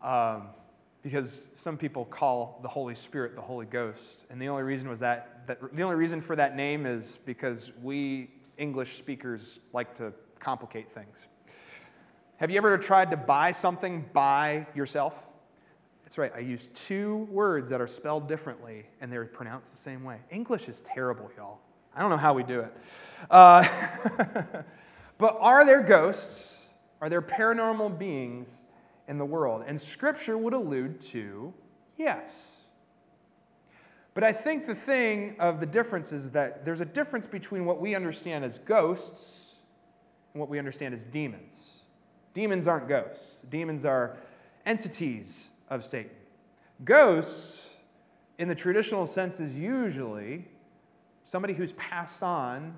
um, 0.00 0.44
because 1.02 1.42
some 1.56 1.76
people 1.76 2.04
call 2.04 2.60
the 2.62 2.68
Holy 2.68 2.94
Spirit 2.94 3.34
the 3.34 3.42
Holy 3.42 3.66
Ghost. 3.66 4.24
And 4.30 4.40
the 4.40 4.48
only 4.48 4.62
reason 4.62 4.88
was 4.88 5.00
that, 5.00 5.46
that 5.48 5.60
the 5.60 5.82
only 5.82 5.96
reason 5.96 6.22
for 6.22 6.36
that 6.36 6.54
name 6.56 6.86
is 6.86 7.18
because 7.26 7.72
we 7.82 8.30
English 8.58 8.96
speakers 8.96 9.58
like 9.72 9.96
to 9.98 10.12
complicate 10.38 10.92
things. 10.94 11.16
Have 12.36 12.48
you 12.48 12.58
ever 12.58 12.78
tried 12.78 13.10
to 13.10 13.16
buy 13.16 13.50
something 13.50 14.04
by 14.12 14.66
yourself? 14.74 15.14
That's 16.04 16.16
right, 16.16 16.32
I 16.34 16.40
use 16.40 16.68
two 16.74 17.28
words 17.30 17.68
that 17.70 17.80
are 17.80 17.88
spelled 17.88 18.28
differently 18.28 18.86
and 19.00 19.10
they're 19.10 19.24
pronounced 19.24 19.72
the 19.72 19.78
same 19.78 20.04
way. 20.04 20.18
English 20.30 20.68
is 20.68 20.80
terrible, 20.94 21.28
y'all. 21.36 21.58
I 21.94 22.00
don't 22.00 22.10
know 22.10 22.16
how 22.16 22.34
we 22.34 22.44
do 22.44 22.60
it. 22.60 22.72
Uh, 23.30 23.66
but 25.18 25.36
are 25.40 25.64
there 25.64 25.82
ghosts 25.82 26.53
are 27.04 27.10
there 27.10 27.20
paranormal 27.20 27.98
beings 27.98 28.48
in 29.08 29.18
the 29.18 29.26
world? 29.26 29.62
And 29.66 29.78
Scripture 29.78 30.38
would 30.38 30.54
allude 30.54 31.02
to 31.02 31.52
yes. 31.98 32.32
But 34.14 34.24
I 34.24 34.32
think 34.32 34.66
the 34.66 34.74
thing 34.74 35.36
of 35.38 35.60
the 35.60 35.66
difference 35.66 36.12
is 36.12 36.32
that 36.32 36.64
there's 36.64 36.80
a 36.80 36.86
difference 36.86 37.26
between 37.26 37.66
what 37.66 37.78
we 37.78 37.94
understand 37.94 38.42
as 38.42 38.56
ghosts 38.56 39.52
and 40.32 40.40
what 40.40 40.48
we 40.48 40.58
understand 40.58 40.94
as 40.94 41.04
demons. 41.04 41.52
Demons 42.32 42.66
aren't 42.66 42.88
ghosts, 42.88 43.36
demons 43.50 43.84
are 43.84 44.16
entities 44.64 45.48
of 45.68 45.84
Satan. 45.84 46.10
Ghosts, 46.86 47.60
in 48.38 48.48
the 48.48 48.54
traditional 48.54 49.06
sense, 49.06 49.40
is 49.40 49.52
usually 49.52 50.48
somebody 51.26 51.52
who's 51.52 51.72
passed 51.72 52.22
on 52.22 52.74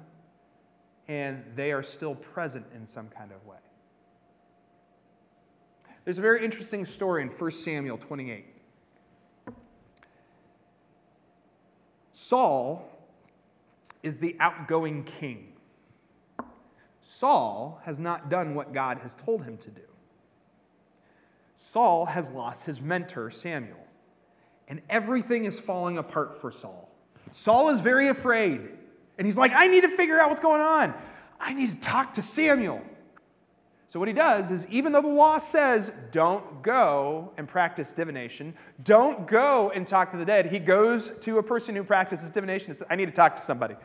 and 1.07 1.45
they 1.55 1.71
are 1.71 1.85
still 1.85 2.17
present 2.17 2.67
in 2.75 2.85
some 2.85 3.07
kind 3.07 3.31
of 3.31 3.47
way. 3.47 3.59
There's 6.07 6.19
a 6.19 6.23
very 6.23 6.45
interesting 6.45 6.85
story 6.85 7.23
in 7.23 7.29
1 7.29 7.51
Samuel 7.51 7.99
28. 7.99 8.47
Saul 12.13 12.89
is 14.05 14.17
the 14.17 14.37
outgoing 14.39 15.03
king. 15.03 15.53
Saul 17.03 17.81
has 17.85 17.99
not 17.99 18.31
done 18.31 18.55
what 18.55 18.73
God 18.73 18.99
has 18.99 19.15
told 19.15 19.43
him 19.43 19.59
to 19.59 19.69
do. 19.69 19.83
Saul 21.57 22.07
has 22.07 22.31
lost 22.31 22.63
his 22.63 22.81
mentor, 22.81 23.33
Samuel, 23.33 23.85
and 24.69 24.81
everything 24.89 25.45
is 25.45 25.59
falling 25.59 25.99
apart 25.99 26.41
for 26.41 26.53
Saul. 26.53 26.89
Saul 27.33 27.71
is 27.71 27.81
very 27.81 28.07
afraid, 28.07 28.61
and 29.19 29.27
he's 29.27 29.37
like, 29.37 29.51
I 29.53 29.67
need 29.67 29.81
to 29.81 29.97
figure 29.97 30.21
out 30.21 30.31
what's 30.31 30.41
going 30.41 30.61
on. 30.61 30.95
I 31.41 31.53
need 31.53 31.71
to 31.71 31.81
talk 31.81 32.15
to 32.15 32.23
Samuel. 32.23 32.81
So, 33.89 34.01
what 34.01 34.09
he 34.09 34.15
does 34.15 34.51
is, 34.51 34.67
even 34.67 34.93
though 34.93 35.01
the 35.01 35.09
law 35.09 35.39
says 35.39 35.93
don't 36.11 36.63
go 36.63 37.33
and 37.37 37.47
practice 37.47 37.93
divination, 37.93 38.55
don't 38.83 39.27
go 39.29 39.71
and 39.71 39.87
talk 39.87 40.11
to 40.11 40.17
the 40.17 40.25
dead, 40.25 40.47
he 40.47 40.59
goes 40.59 41.13
to 41.21 41.39
a 41.39 41.43
person 41.43 41.77
who 41.77 41.85
practices 41.85 42.31
divination 42.31 42.71
and 42.71 42.79
says, 42.79 42.87
I 42.91 42.97
need 42.97 43.07
to 43.07 43.13
talk 43.13 43.37
to 43.37 43.43
somebody. 43.43 43.77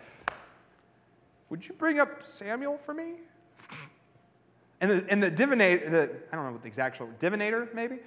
Would 1.49 1.67
you 1.67 1.75
bring 1.75 1.99
up 1.99 2.25
Samuel 2.25 2.79
for 2.83 2.93
me? 2.93 3.13
And 4.79 4.89
the, 4.89 5.05
and 5.09 5.21
the 5.21 5.29
divinator, 5.29 5.91
the, 5.91 6.11
I 6.31 6.35
don't 6.35 6.45
know 6.45 6.51
what 6.53 6.63
the 6.63 6.67
exact 6.67 6.99
word, 6.99 7.19
divinator 7.19 7.71
maybe? 7.73 7.99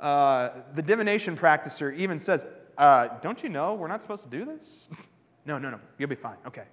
Uh, 0.00 0.48
the 0.74 0.82
divination 0.82 1.36
practicer 1.36 1.96
even 1.96 2.18
says, 2.18 2.44
uh, 2.76 3.08
Don't 3.22 3.42
you 3.44 3.48
know 3.48 3.74
we're 3.74 3.86
not 3.86 4.02
supposed 4.02 4.24
to 4.24 4.28
do 4.28 4.44
this? 4.44 4.88
no, 5.46 5.58
no, 5.58 5.70
no, 5.70 5.78
you'll 5.98 6.08
be 6.08 6.16
fine. 6.16 6.36
Okay. 6.44 6.64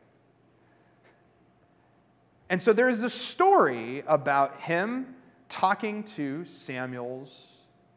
And 2.54 2.62
so 2.62 2.72
there 2.72 2.88
is 2.88 3.02
a 3.02 3.10
story 3.10 4.04
about 4.06 4.62
him 4.62 5.16
talking 5.50 6.04
to 6.16 6.46
Samuel's 6.46 7.36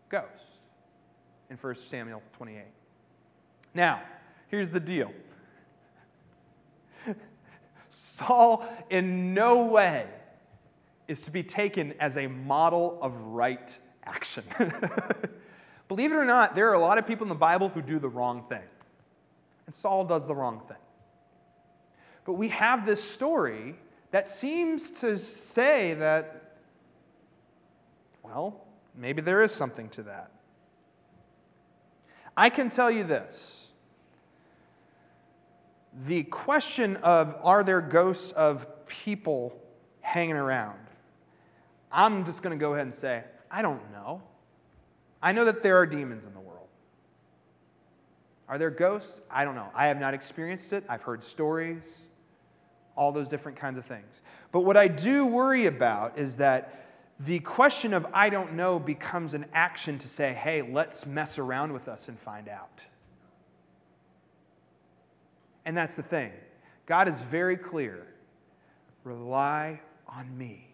ghost 0.08 0.24
in 1.50 1.58
1 1.58 1.74
Samuel 1.74 2.22
28. 2.38 2.64
Now, 3.74 4.00
here's 4.48 4.70
the 4.70 4.80
deal 4.80 5.12
Saul, 7.90 8.66
in 8.88 9.34
no 9.34 9.66
way, 9.66 10.06
is 11.06 11.20
to 11.20 11.30
be 11.30 11.42
taken 11.42 11.92
as 12.00 12.16
a 12.16 12.26
model 12.26 12.98
of 13.02 13.14
right 13.26 13.78
action. 14.04 14.44
Believe 15.88 16.12
it 16.12 16.16
or 16.16 16.24
not, 16.24 16.54
there 16.54 16.70
are 16.70 16.74
a 16.74 16.80
lot 16.80 16.96
of 16.96 17.06
people 17.06 17.26
in 17.26 17.28
the 17.28 17.34
Bible 17.34 17.68
who 17.68 17.82
do 17.82 17.98
the 17.98 18.08
wrong 18.08 18.42
thing. 18.48 18.64
And 19.66 19.74
Saul 19.74 20.06
does 20.06 20.26
the 20.26 20.34
wrong 20.34 20.62
thing. 20.66 20.78
But 22.24 22.32
we 22.32 22.48
have 22.48 22.86
this 22.86 23.04
story 23.04 23.74
that 24.16 24.28
seems 24.28 24.90
to 24.90 25.18
say 25.18 25.92
that, 25.92 26.56
well, 28.22 28.64
maybe 28.94 29.20
there 29.20 29.42
is 29.42 29.52
something 29.52 29.90
to 29.90 30.04
that. 30.04 30.30
I 32.34 32.48
can 32.48 32.70
tell 32.70 32.90
you 32.90 33.04
this. 33.04 33.54
The 36.06 36.22
question 36.22 36.96
of 37.02 37.36
are 37.42 37.62
there 37.62 37.82
ghosts 37.82 38.32
of 38.32 38.66
people 38.86 39.54
hanging 40.00 40.36
around? 40.36 40.80
I'm 41.92 42.24
just 42.24 42.42
going 42.42 42.58
to 42.58 42.60
go 42.60 42.72
ahead 42.72 42.86
and 42.86 42.94
say, 42.94 43.22
I 43.50 43.60
don't 43.60 43.92
know. 43.92 44.22
I 45.22 45.32
know 45.32 45.44
that 45.44 45.62
there 45.62 45.76
are 45.76 45.84
demons 45.84 46.24
in 46.24 46.32
the 46.32 46.40
world. 46.40 46.68
Are 48.48 48.56
there 48.56 48.70
ghosts? 48.70 49.20
I 49.30 49.44
don't 49.44 49.56
know. 49.56 49.68
I 49.74 49.88
have 49.88 50.00
not 50.00 50.14
experienced 50.14 50.72
it. 50.72 50.84
I've 50.88 51.02
heard 51.02 51.22
stories 51.22 52.05
all 52.96 53.12
those 53.12 53.28
different 53.28 53.58
kinds 53.58 53.78
of 53.78 53.84
things. 53.84 54.20
But 54.52 54.60
what 54.60 54.76
I 54.76 54.88
do 54.88 55.26
worry 55.26 55.66
about 55.66 56.18
is 56.18 56.36
that 56.36 56.86
the 57.20 57.38
question 57.40 57.94
of 57.94 58.06
I 58.12 58.28
don't 58.28 58.54
know 58.54 58.78
becomes 58.78 59.34
an 59.34 59.46
action 59.52 59.98
to 59.98 60.08
say, 60.08 60.34
hey, 60.34 60.62
let's 60.62 61.06
mess 61.06 61.38
around 61.38 61.72
with 61.72 61.88
us 61.88 62.08
and 62.08 62.18
find 62.18 62.48
out. 62.48 62.80
And 65.64 65.76
that's 65.76 65.96
the 65.96 66.02
thing. 66.02 66.32
God 66.86 67.08
is 67.08 67.20
very 67.22 67.56
clear. 67.56 68.06
Rely 69.04 69.80
on 70.08 70.36
me. 70.36 70.68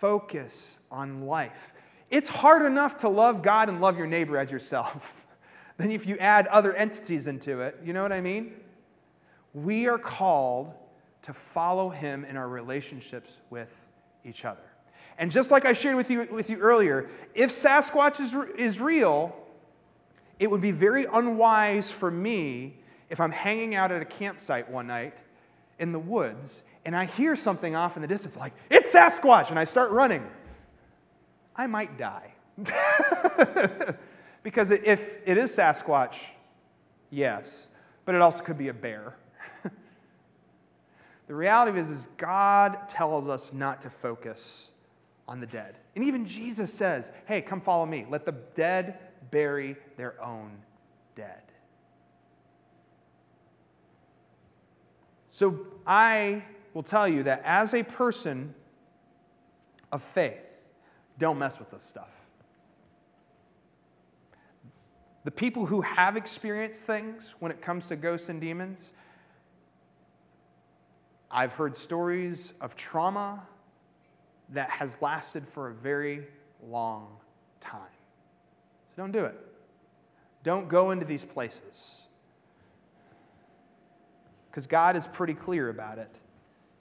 Focus 0.00 0.76
on 0.90 1.26
life. 1.26 1.72
It's 2.10 2.28
hard 2.28 2.64
enough 2.64 3.00
to 3.00 3.08
love 3.08 3.42
God 3.42 3.68
and 3.68 3.80
love 3.80 3.98
your 3.98 4.06
neighbor 4.06 4.38
as 4.38 4.50
yourself. 4.50 5.12
then 5.76 5.90
if 5.90 6.06
you 6.06 6.16
add 6.18 6.46
other 6.48 6.72
entities 6.74 7.26
into 7.26 7.60
it, 7.60 7.78
you 7.84 7.92
know 7.92 8.02
what 8.02 8.12
I 8.12 8.20
mean? 8.20 8.52
We 9.54 9.88
are 9.88 9.98
called 9.98 10.72
to 11.26 11.34
follow 11.34 11.90
Him 11.90 12.24
in 12.24 12.36
our 12.36 12.48
relationships 12.48 13.30
with 13.50 13.68
each 14.24 14.44
other. 14.44 14.60
And 15.18 15.30
just 15.30 15.50
like 15.50 15.64
I 15.64 15.72
shared 15.72 15.96
with 15.96 16.10
you, 16.10 16.26
with 16.30 16.50
you 16.50 16.58
earlier, 16.58 17.08
if 17.34 17.52
Sasquatch 17.52 18.20
is, 18.20 18.34
is 18.58 18.80
real, 18.80 19.34
it 20.38 20.50
would 20.50 20.60
be 20.60 20.70
very 20.70 21.06
unwise 21.06 21.90
for 21.90 22.10
me 22.10 22.74
if 23.08 23.20
I'm 23.20 23.32
hanging 23.32 23.74
out 23.74 23.92
at 23.92 24.02
a 24.02 24.04
campsite 24.04 24.70
one 24.70 24.86
night 24.86 25.16
in 25.78 25.92
the 25.92 25.98
woods 25.98 26.62
and 26.86 26.94
I 26.94 27.04
hear 27.06 27.34
something 27.34 27.74
off 27.74 27.96
in 27.96 28.02
the 28.02 28.08
distance 28.08 28.36
like, 28.36 28.52
it's 28.70 28.92
Sasquatch, 28.92 29.50
and 29.50 29.58
I 29.58 29.64
start 29.64 29.90
running. 29.90 30.24
I 31.56 31.66
might 31.66 31.98
die. 31.98 32.32
because 34.44 34.70
if 34.70 35.00
it 35.24 35.36
is 35.36 35.54
Sasquatch, 35.54 36.14
yes, 37.10 37.66
but 38.04 38.14
it 38.14 38.20
also 38.20 38.42
could 38.44 38.56
be 38.56 38.68
a 38.68 38.72
bear 38.72 39.16
the 41.26 41.34
reality 41.34 41.78
is, 41.78 41.90
is 41.90 42.08
God 42.16 42.88
tells 42.88 43.28
us 43.28 43.52
not 43.52 43.82
to 43.82 43.90
focus 43.90 44.68
on 45.28 45.40
the 45.40 45.46
dead. 45.46 45.76
And 45.94 46.04
even 46.04 46.26
Jesus 46.26 46.72
says, 46.72 47.10
hey, 47.26 47.40
come 47.42 47.60
follow 47.60 47.84
me. 47.84 48.06
Let 48.08 48.24
the 48.24 48.34
dead 48.54 48.98
bury 49.30 49.76
their 49.96 50.22
own 50.22 50.52
dead. 51.16 51.42
So 55.32 55.66
I 55.86 56.44
will 56.74 56.84
tell 56.84 57.08
you 57.08 57.24
that 57.24 57.42
as 57.44 57.74
a 57.74 57.82
person 57.82 58.54
of 59.90 60.02
faith, 60.14 60.38
don't 61.18 61.38
mess 61.38 61.58
with 61.58 61.70
this 61.70 61.82
stuff. 61.82 62.08
The 65.24 65.30
people 65.32 65.66
who 65.66 65.80
have 65.80 66.16
experienced 66.16 66.82
things 66.82 67.34
when 67.40 67.50
it 67.50 67.60
comes 67.60 67.86
to 67.86 67.96
ghosts 67.96 68.28
and 68.28 68.40
demons, 68.40 68.92
I've 71.30 71.52
heard 71.52 71.76
stories 71.76 72.52
of 72.60 72.76
trauma 72.76 73.42
that 74.50 74.70
has 74.70 74.96
lasted 75.00 75.46
for 75.48 75.68
a 75.68 75.74
very 75.74 76.26
long 76.68 77.08
time. 77.60 77.80
So 78.94 79.02
don't 79.02 79.12
do 79.12 79.24
it. 79.24 79.34
Don't 80.44 80.68
go 80.68 80.92
into 80.92 81.04
these 81.04 81.24
places. 81.24 81.96
Because 84.50 84.66
God 84.66 84.96
is 84.96 85.06
pretty 85.08 85.34
clear 85.34 85.68
about 85.68 85.98
it 85.98 86.14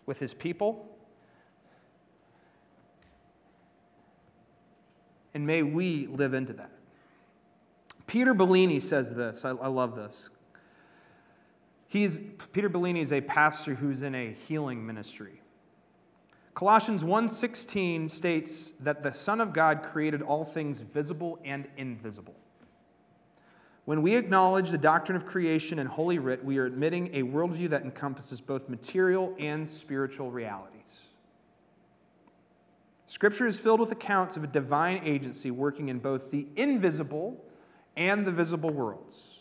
with 0.06 0.20
his 0.20 0.34
people. 0.34 0.88
And 5.34 5.46
may 5.46 5.64
we 5.64 6.08
live 6.08 6.34
into 6.34 6.54
that. 6.54 6.72
Peter 8.08 8.34
Bellini 8.34 8.80
says 8.80 9.12
this. 9.12 9.44
I, 9.44 9.50
I 9.50 9.68
love 9.68 9.96
this. 9.96 10.30
He's, 11.96 12.20
Peter 12.52 12.68
Bellini 12.68 13.00
is 13.00 13.14
a 13.14 13.22
pastor 13.22 13.74
who's 13.74 14.02
in 14.02 14.14
a 14.16 14.36
healing 14.50 14.86
ministry. 14.86 15.42
Colossians 16.54 17.06
1:16 17.06 18.10
states 18.10 18.74
that 18.82 19.02
the 19.02 19.14
Son 19.14 19.40
of 19.40 19.54
God 19.54 19.82
created 19.82 20.22
all 20.22 20.44
things 20.44 20.82
visible 20.82 21.40
and 21.46 21.70
invisible. 21.78 22.36
When 23.86 24.02
we 24.02 24.16
acknowledge 24.16 24.72
the 24.72 24.78
doctrine 24.78 25.16
of 25.16 25.26
creation 25.26 25.80
and 25.80 25.88
Holy 25.88 26.20
Writ, 26.20 26.44
we 26.44 26.58
are 26.58 26.66
admitting 26.66 27.16
a 27.16 27.24
worldview 27.24 27.70
that 27.70 27.84
encompasses 27.84 28.42
both 28.42 28.68
material 28.68 29.34
and 29.40 29.66
spiritual 29.66 30.32
realities. 30.32 30.82
Scripture 33.08 33.48
is 33.48 33.58
filled 33.58 33.80
with 33.80 33.94
accounts 33.94 34.36
of 34.36 34.44
a 34.44 34.48
divine 34.48 35.00
agency 35.06 35.50
working 35.50 35.88
in 35.88 36.00
both 36.00 36.30
the 36.30 36.46
invisible 36.58 37.42
and 37.96 38.26
the 38.28 38.34
visible 38.34 38.72
worlds. 38.72 39.35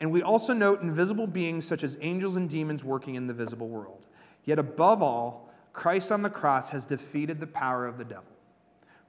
And 0.00 0.10
we 0.10 0.22
also 0.22 0.52
note 0.52 0.82
invisible 0.82 1.26
beings 1.26 1.66
such 1.66 1.84
as 1.84 1.96
angels 2.00 2.36
and 2.36 2.48
demons 2.48 2.82
working 2.82 3.14
in 3.14 3.26
the 3.26 3.32
visible 3.32 3.68
world. 3.68 4.04
Yet 4.44 4.58
above 4.58 5.02
all, 5.02 5.48
Christ 5.72 6.12
on 6.12 6.22
the 6.22 6.30
cross 6.30 6.70
has 6.70 6.84
defeated 6.84 7.40
the 7.40 7.46
power 7.46 7.86
of 7.86 7.98
the 7.98 8.04
devil. 8.04 8.24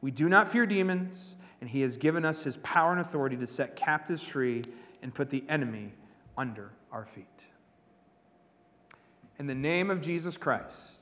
We 0.02 0.12
do 0.12 0.30
not 0.30 0.52
fear 0.52 0.66
demons, 0.66 1.36
and 1.62 1.70
he 1.70 1.82
has 1.82 1.98
given 1.98 2.26
us 2.26 2.44
his 2.44 2.58
power 2.58 2.92
and 2.92 3.02
authority 3.02 3.36
to 3.38 3.48
set 3.48 3.76
captives 3.76 4.22
free 4.22 4.64
and 5.02 5.14
put 5.14 5.30
the 5.30 5.44
enemy 5.50 5.94
under 6.38 6.72
our 6.92 7.06
feet. 7.06 7.26
In 9.40 9.48
the 9.48 9.56
name 9.56 9.90
of 9.90 10.02
Jesus 10.02 10.38
Christ, 10.38 11.00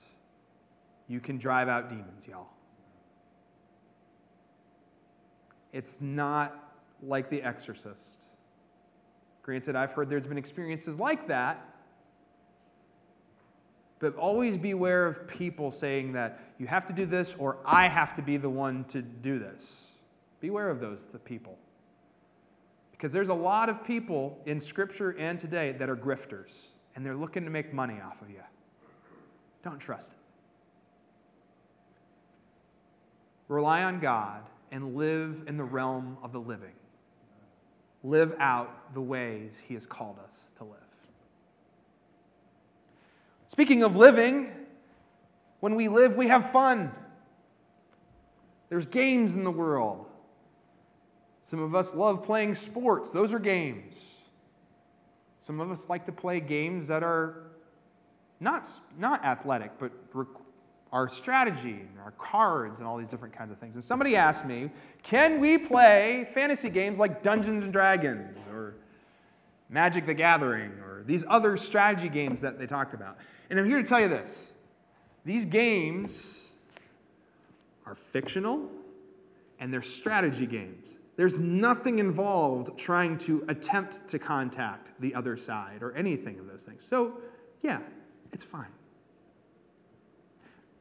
you 1.08 1.20
can 1.20 1.38
drive 1.38 1.68
out 1.68 1.90
demons, 1.90 2.28
y'all. 2.28 2.48
It's 5.72 5.98
not 6.00 6.74
like 7.02 7.30
the 7.30 7.42
exorcist 7.42 8.13
Granted, 9.44 9.76
I've 9.76 9.92
heard 9.92 10.10
there's 10.10 10.26
been 10.26 10.38
experiences 10.38 10.98
like 10.98 11.28
that. 11.28 11.70
But 14.00 14.16
always 14.16 14.58
beware 14.58 15.06
of 15.06 15.28
people 15.28 15.70
saying 15.72 16.14
that 16.14 16.40
you 16.58 16.68
have 16.68 16.86
to 16.88 16.94
do 16.94 17.06
this 17.06 17.36
or 17.38 17.58
I 17.66 17.88
have 17.88 18.16
to 18.16 18.22
be 18.22 18.38
the 18.38 18.50
one 18.50 18.86
to 18.86 19.02
do 19.02 19.40
this. 19.40 19.82
Beware 20.40 20.70
of 20.70 20.80
those 20.80 21.00
the 21.12 21.20
people. 21.20 21.58
Because 22.92 23.12
there's 23.12 23.30
a 23.30 23.34
lot 23.34 23.70
of 23.70 23.86
people 23.86 24.40
in 24.46 24.62
Scripture 24.62 25.12
and 25.12 25.38
today 25.38 25.74
that 25.74 25.90
are 25.90 25.96
grifters, 25.96 26.52
and 26.96 27.06
they're 27.06 27.16
looking 27.16 27.44
to 27.44 27.50
make 27.50 27.74
money 27.74 28.00
off 28.02 28.22
of 28.22 28.30
you. 28.30 28.42
Don't 29.62 29.80
trust 29.80 30.12
it. 30.12 30.18
Rely 33.50 33.84
on 33.84 34.00
God 34.00 34.42
and 34.72 34.96
live 34.96 35.44
in 35.48 35.58
the 35.58 35.64
realm 35.64 36.18
of 36.24 36.32
the 36.32 36.40
living 36.40 36.74
live 38.04 38.36
out 38.40 38.94
the 38.94 39.02
ways 39.02 39.54
He 39.68 39.74
has 39.74 39.86
called 39.86 40.18
us 40.24 40.36
to 40.58 40.66
live. 40.66 40.78
Speaking 43.48 43.84
of 43.84 43.96
living, 43.96 44.52
when 45.60 45.76
we 45.76 45.88
live, 45.88 46.16
we 46.16 46.28
have 46.28 46.52
fun. 46.52 46.92
There's 48.70 48.86
games 48.86 49.36
in 49.36 49.44
the 49.44 49.52
world. 49.52 50.08
Some 51.46 51.62
of 51.62 51.76
us 51.76 51.94
love 51.94 52.24
playing 52.24 52.56
sports, 52.56 53.12
those 53.12 53.32
are 53.32 53.40
games. 53.40 53.94
Some 55.40 55.60
of 55.60 55.70
us 55.72 55.88
like 55.90 56.06
to 56.06 56.12
play 56.12 56.40
games 56.40 56.88
that 56.88 57.04
are 57.04 57.44
not, 58.40 58.68
not 58.98 59.24
athletic, 59.24 59.72
but 59.78 59.92
our 60.94 61.10
strategy 61.10 61.82
and 61.90 62.00
our 62.00 62.12
cards 62.12 62.78
and 62.78 62.88
all 62.88 62.98
these 62.98 63.08
different 63.08 63.36
kinds 63.36 63.52
of 63.52 63.58
things. 63.58 63.74
And 63.74 63.84
somebody 63.84 64.16
asked 64.16 64.46
me, 64.46 64.70
can 65.02 65.42
we 65.42 65.58
play 65.58 66.30
fantasy 66.36 66.70
games 66.70 67.00
like 67.00 67.24
Dungeons 67.24 67.64
and 67.64 67.74
Dragons 67.74 68.38
or 68.52 68.76
Magic 69.70 70.06
the 70.06 70.14
Gathering 70.14 70.72
or 70.86 71.04
these 71.08 71.26
other 71.28 71.58
strategy 71.58 72.10
games 72.10 72.42
that 72.42 72.60
they 72.60 72.68
talked 72.68 72.94
about? 72.94 73.18
And 73.50 73.60
I'm 73.60 73.66
here 73.66 73.82
to 73.82 73.88
tell 73.88 74.00
you 74.00 74.08
this 74.08 74.52
these 75.26 75.46
games 75.46 76.38
are 77.88 77.96
fictional 77.96 78.70
and 79.60 79.74
they're 79.74 79.82
strategy 79.82 80.46
games. 80.46 80.86
There's 81.16 81.36
nothing 81.36 81.98
involved 81.98 82.78
trying 82.78 83.18
to 83.20 83.44
attempt 83.48 84.08
to 84.10 84.20
contact 84.20 84.90
the 85.00 85.16
other 85.16 85.38
side 85.38 85.82
or 85.82 85.92
anything 85.94 86.38
of 86.38 86.48
those 86.48 86.62
things. 86.62 86.84
So, 86.88 87.18
yeah, 87.64 87.80
it's 88.32 88.44
fine. 88.44 88.68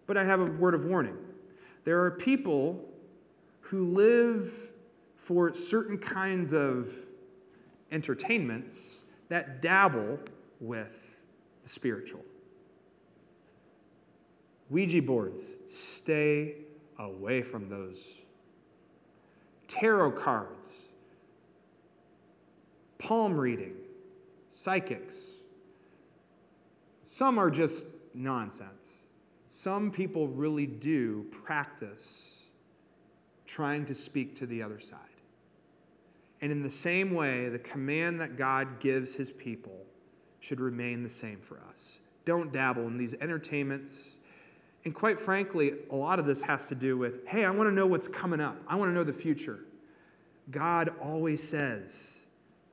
But 0.07 0.17
I 0.17 0.25
have 0.25 0.41
a 0.41 0.47
word 0.47 0.75
of 0.75 0.85
warning. 0.85 1.17
There 1.85 2.03
are 2.05 2.11
people 2.11 2.88
who 3.61 3.93
live 3.93 4.53
for 5.17 5.55
certain 5.55 5.99
kinds 5.99 6.53
of 6.53 6.93
entertainments 7.91 8.77
that 9.29 9.62
dabble 9.62 10.19
with 10.61 10.93
the 11.62 11.69
spiritual. 11.69 12.25
Ouija 14.71 15.03
boards, 15.03 15.43
stay 15.71 16.57
away 16.99 17.43
from 17.43 17.69
those. 17.69 17.99
Tarot 19.69 20.12
cards, 20.12 20.69
palm 22.99 23.35
reading, 23.35 23.75
psychics. 24.51 25.15
Some 27.05 27.38
are 27.38 27.51
just 27.51 27.85
nonsense 28.15 28.82
some 29.55 29.91
people 29.91 30.29
really 30.29 30.67
do 30.67 31.27
practice 31.45 32.37
trying 33.47 33.85
to 33.85 33.95
speak 33.95 34.35
to 34.38 34.47
the 34.47 34.62
other 34.62 34.81
side. 34.81 34.99
And 36.41 36.51
in 36.51 36.62
the 36.62 36.71
same 36.71 37.12
way, 37.12 37.51
the 37.51 37.59
command 37.59 38.19
that 38.23 38.38
God 38.38 38.81
gives 38.81 39.15
his 39.15 39.31
people 39.31 39.79
should 40.41 40.59
remain 40.59 41.03
the 41.03 41.11
same 41.11 41.38
for 41.38 41.57
us. 41.57 41.99
Don't 42.25 42.51
dabble 42.51 42.87
in 42.87 42.97
these 42.97 43.15
entertainments. 43.21 43.93
And 44.87 44.95
quite 44.95 45.21
frankly, 45.21 45.73
a 45.91 45.95
lot 45.95 46.19
of 46.19 46.25
this 46.25 46.41
has 46.43 46.67
to 46.69 46.75
do 46.75 46.97
with 46.97 47.27
hey, 47.27 47.45
I 47.45 47.51
want 47.51 47.69
to 47.69 47.75
know 47.75 47.87
what's 47.87 48.09
coming 48.09 48.41
up, 48.41 48.57
I 48.67 48.75
want 48.77 48.88
to 48.91 48.95
know 48.95 49.05
the 49.05 49.12
future. 49.12 49.61
God 50.51 50.93
always 51.01 51.47
says, 51.47 51.93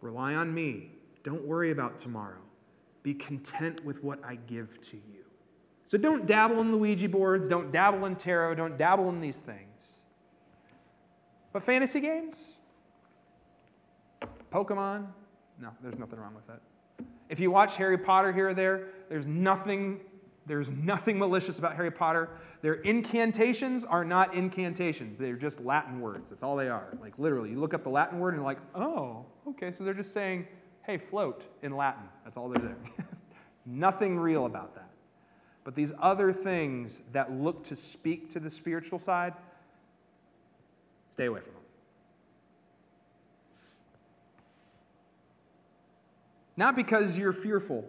rely 0.02 0.34
on 0.34 0.54
me. 0.54 0.92
Don't 1.24 1.46
worry 1.46 1.72
about 1.72 2.00
tomorrow. 2.00 2.42
Be 3.04 3.14
content 3.14 3.84
with 3.84 4.02
what 4.02 4.24
I 4.24 4.36
give 4.36 4.80
to 4.92 4.96
you. 4.96 5.19
So 5.90 5.98
don't 5.98 6.28
dabble 6.28 6.62
in 6.62 6.80
Ouija 6.80 7.10
boards, 7.10 7.48
don't 7.48 7.72
dabble 7.72 8.06
in 8.06 8.16
tarot, 8.16 8.54
don't 8.54 8.78
dabble 8.78 9.10
in 9.10 9.20
these 9.20 9.38
things. 9.38 9.86
But 11.52 11.64
fantasy 11.64 12.00
games? 12.00 12.38
Pokemon? 14.54 15.08
No, 15.60 15.70
there's 15.82 15.98
nothing 15.98 16.20
wrong 16.20 16.36
with 16.36 16.46
that. 16.46 16.62
If 17.28 17.40
you 17.40 17.50
watch 17.50 17.76
Harry 17.76 17.98
Potter 17.98 18.32
here 18.32 18.50
or 18.50 18.54
there, 18.54 18.90
there's 19.10 19.26
nothing 19.26 20.02
there's 20.46 20.70
nothing 20.70 21.18
malicious 21.18 21.58
about 21.58 21.76
Harry 21.76 21.92
Potter. 21.92 22.30
Their 22.62 22.76
incantations 22.76 23.84
are 23.84 24.06
not 24.06 24.36
incantations. 24.36 25.18
They're 25.18 25.36
just 25.36 25.60
Latin 25.60 26.02
words. 26.02 26.30
That's 26.30 26.44
all 26.44 26.56
they 26.56 26.70
are. 26.70 26.96
Like 27.02 27.18
literally, 27.18 27.50
you 27.50 27.60
look 27.60 27.74
up 27.74 27.84
the 27.84 27.90
Latin 27.90 28.20
word 28.20 28.30
and 28.30 28.38
you're 28.38 28.46
like, 28.46 28.60
"Oh, 28.76 29.26
okay, 29.48 29.72
so 29.76 29.84
they're 29.84 29.94
just 29.96 30.14
saying, 30.14 30.48
"Hey, 30.84 31.00
float" 31.00 31.46
in 31.64 31.76
Latin." 31.76 32.04
That's 32.24 32.38
all 32.38 32.48
they're 32.48 32.62
doing. 32.62 32.94
nothing 33.66 34.20
real 34.20 34.46
about 34.46 34.76
that. 34.76 34.89
But 35.70 35.76
these 35.76 35.92
other 36.02 36.34
things 36.34 37.00
that 37.12 37.32
look 37.32 37.66
to 37.66 37.76
speak 37.76 38.32
to 38.32 38.40
the 38.40 38.50
spiritual 38.50 38.98
side, 38.98 39.36
stay 41.14 41.26
away 41.26 41.42
from 41.42 41.54
them. 41.54 41.62
Not 46.58 46.76
because 46.76 47.16
you're 47.16 47.34
fearful, 47.34 47.86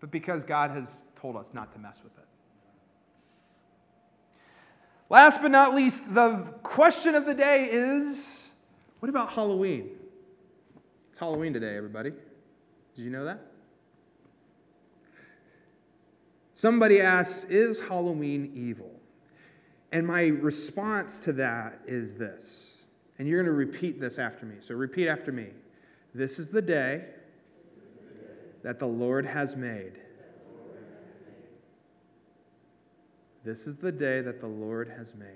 but 0.00 0.10
because 0.10 0.42
God 0.42 0.70
has 0.70 0.96
told 1.20 1.36
us 1.36 1.50
not 1.52 1.74
to 1.74 1.78
mess 1.78 1.98
with 2.02 2.16
it. 2.16 2.26
Last 5.10 5.42
but 5.42 5.50
not 5.50 5.74
least, 5.74 6.14
the 6.14 6.36
question 6.62 7.14
of 7.14 7.26
the 7.26 7.34
day 7.34 7.68
is 7.70 8.46
what 9.00 9.10
about 9.10 9.34
Halloween? 9.34 9.90
It's 11.10 11.18
Halloween 11.18 11.52
today, 11.52 11.76
everybody. 11.76 12.12
Did 12.96 13.02
you 13.02 13.10
know 13.10 13.26
that? 13.26 13.49
Somebody 16.60 17.00
asks, 17.00 17.44
Is 17.44 17.78
Halloween 17.78 18.52
evil? 18.54 18.90
And 19.92 20.06
my 20.06 20.24
response 20.24 21.18
to 21.20 21.32
that 21.32 21.80
is 21.86 22.16
this. 22.16 22.52
And 23.18 23.26
you're 23.26 23.42
going 23.42 23.50
to 23.50 23.56
repeat 23.56 23.98
this 23.98 24.18
after 24.18 24.44
me. 24.44 24.56
So 24.60 24.74
repeat 24.74 25.08
after 25.08 25.32
me. 25.32 25.46
This 26.14 26.38
is 26.38 26.50
the 26.50 26.60
day 26.60 27.06
that 28.62 28.78
the 28.78 28.84
Lord 28.84 29.24
has 29.24 29.56
made. 29.56 29.92
This 33.42 33.66
is 33.66 33.76
the 33.76 33.90
day 33.90 34.20
that 34.20 34.42
the 34.42 34.46
Lord 34.46 34.92
has 34.98 35.14
made. 35.14 35.28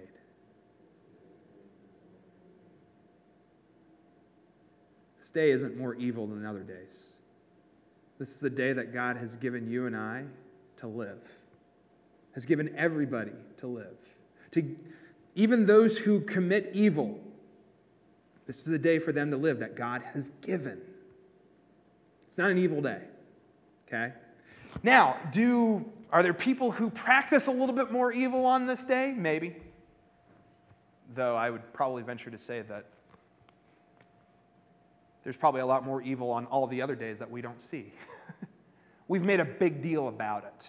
This 5.18 5.30
day 5.30 5.52
isn't 5.52 5.74
more 5.78 5.94
evil 5.94 6.26
than 6.26 6.44
other 6.44 6.64
days. 6.64 6.92
This 8.18 8.28
is 8.28 8.40
the 8.40 8.50
day 8.50 8.74
that 8.74 8.92
God 8.92 9.16
has 9.16 9.36
given 9.36 9.70
you 9.70 9.86
and 9.86 9.96
I 9.96 10.24
to 10.84 10.88
live, 10.88 11.22
has 12.34 12.44
given 12.44 12.74
everybody 12.76 13.32
to 13.56 13.66
live. 13.66 13.96
To 14.52 14.76
even 15.34 15.64
those 15.64 15.96
who 15.96 16.20
commit 16.20 16.70
evil, 16.74 17.18
this 18.46 18.66
is 18.66 18.68
a 18.68 18.78
day 18.78 18.98
for 18.98 19.10
them 19.10 19.30
to 19.30 19.38
live 19.38 19.60
that 19.60 19.76
God 19.76 20.02
has 20.12 20.28
given. 20.42 20.78
It's 22.28 22.36
not 22.36 22.50
an 22.50 22.58
evil 22.58 22.82
day. 22.82 23.00
Okay? 23.88 24.12
Now, 24.82 25.16
do 25.32 25.86
are 26.10 26.22
there 26.22 26.34
people 26.34 26.70
who 26.70 26.90
practice 26.90 27.46
a 27.46 27.50
little 27.50 27.74
bit 27.74 27.90
more 27.90 28.12
evil 28.12 28.44
on 28.44 28.66
this 28.66 28.84
day? 28.84 29.14
Maybe. 29.16 29.56
Though 31.14 31.34
I 31.34 31.48
would 31.48 31.72
probably 31.72 32.02
venture 32.02 32.30
to 32.30 32.38
say 32.38 32.60
that 32.62 32.84
there's 35.22 35.36
probably 35.36 35.62
a 35.62 35.66
lot 35.66 35.84
more 35.84 36.02
evil 36.02 36.30
on 36.30 36.44
all 36.46 36.66
the 36.66 36.82
other 36.82 36.94
days 36.94 37.18
that 37.20 37.30
we 37.30 37.40
don't 37.40 37.60
see. 37.70 37.90
We've 39.08 39.22
made 39.22 39.40
a 39.40 39.44
big 39.44 39.82
deal 39.82 40.08
about 40.08 40.44
it. 40.44 40.68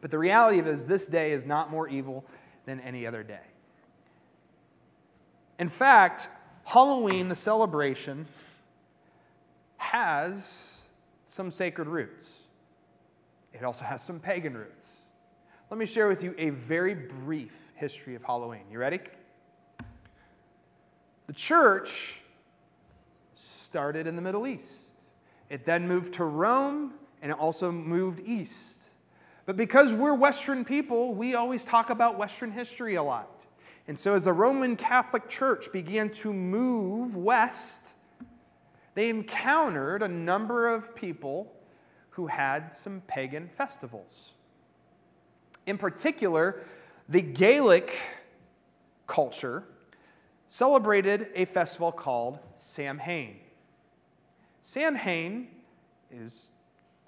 But 0.00 0.10
the 0.10 0.18
reality 0.18 0.58
of 0.58 0.66
it 0.66 0.70
is, 0.70 0.86
this 0.86 1.06
day 1.06 1.32
is 1.32 1.44
not 1.44 1.70
more 1.70 1.88
evil 1.88 2.24
than 2.66 2.80
any 2.80 3.06
other 3.06 3.22
day. 3.22 3.40
In 5.58 5.68
fact, 5.68 6.28
Halloween, 6.64 7.28
the 7.28 7.36
celebration, 7.36 8.26
has 9.76 10.76
some 11.30 11.50
sacred 11.50 11.86
roots. 11.86 12.28
It 13.52 13.62
also 13.62 13.84
has 13.84 14.02
some 14.02 14.20
pagan 14.20 14.56
roots. 14.56 14.88
Let 15.70 15.78
me 15.78 15.86
share 15.86 16.08
with 16.08 16.22
you 16.22 16.34
a 16.38 16.50
very 16.50 16.94
brief 16.94 17.52
history 17.74 18.14
of 18.14 18.22
Halloween. 18.22 18.62
You 18.70 18.78
ready? 18.78 19.00
The 21.26 21.32
church 21.32 22.16
started 23.64 24.06
in 24.06 24.16
the 24.16 24.22
Middle 24.22 24.46
East. 24.46 24.89
It 25.50 25.66
then 25.66 25.86
moved 25.86 26.14
to 26.14 26.24
Rome 26.24 26.94
and 27.20 27.30
it 27.30 27.38
also 27.38 27.70
moved 27.70 28.20
east. 28.20 28.76
But 29.44 29.56
because 29.56 29.92
we're 29.92 30.14
Western 30.14 30.64
people, 30.64 31.12
we 31.12 31.34
always 31.34 31.64
talk 31.64 31.90
about 31.90 32.16
Western 32.16 32.52
history 32.52 32.94
a 32.94 33.02
lot. 33.02 33.28
And 33.88 33.98
so, 33.98 34.14
as 34.14 34.22
the 34.22 34.32
Roman 34.32 34.76
Catholic 34.76 35.28
Church 35.28 35.72
began 35.72 36.10
to 36.10 36.32
move 36.32 37.16
west, 37.16 37.80
they 38.94 39.08
encountered 39.08 40.02
a 40.02 40.08
number 40.08 40.68
of 40.72 40.94
people 40.94 41.52
who 42.10 42.28
had 42.28 42.72
some 42.72 43.02
pagan 43.08 43.50
festivals. 43.56 44.30
In 45.66 45.76
particular, 45.78 46.64
the 47.08 47.20
Gaelic 47.20 47.96
culture 49.06 49.64
celebrated 50.48 51.28
a 51.34 51.44
festival 51.46 51.90
called 51.90 52.38
Samhain. 52.56 53.36
Samhain 54.70 55.48
is 56.12 56.52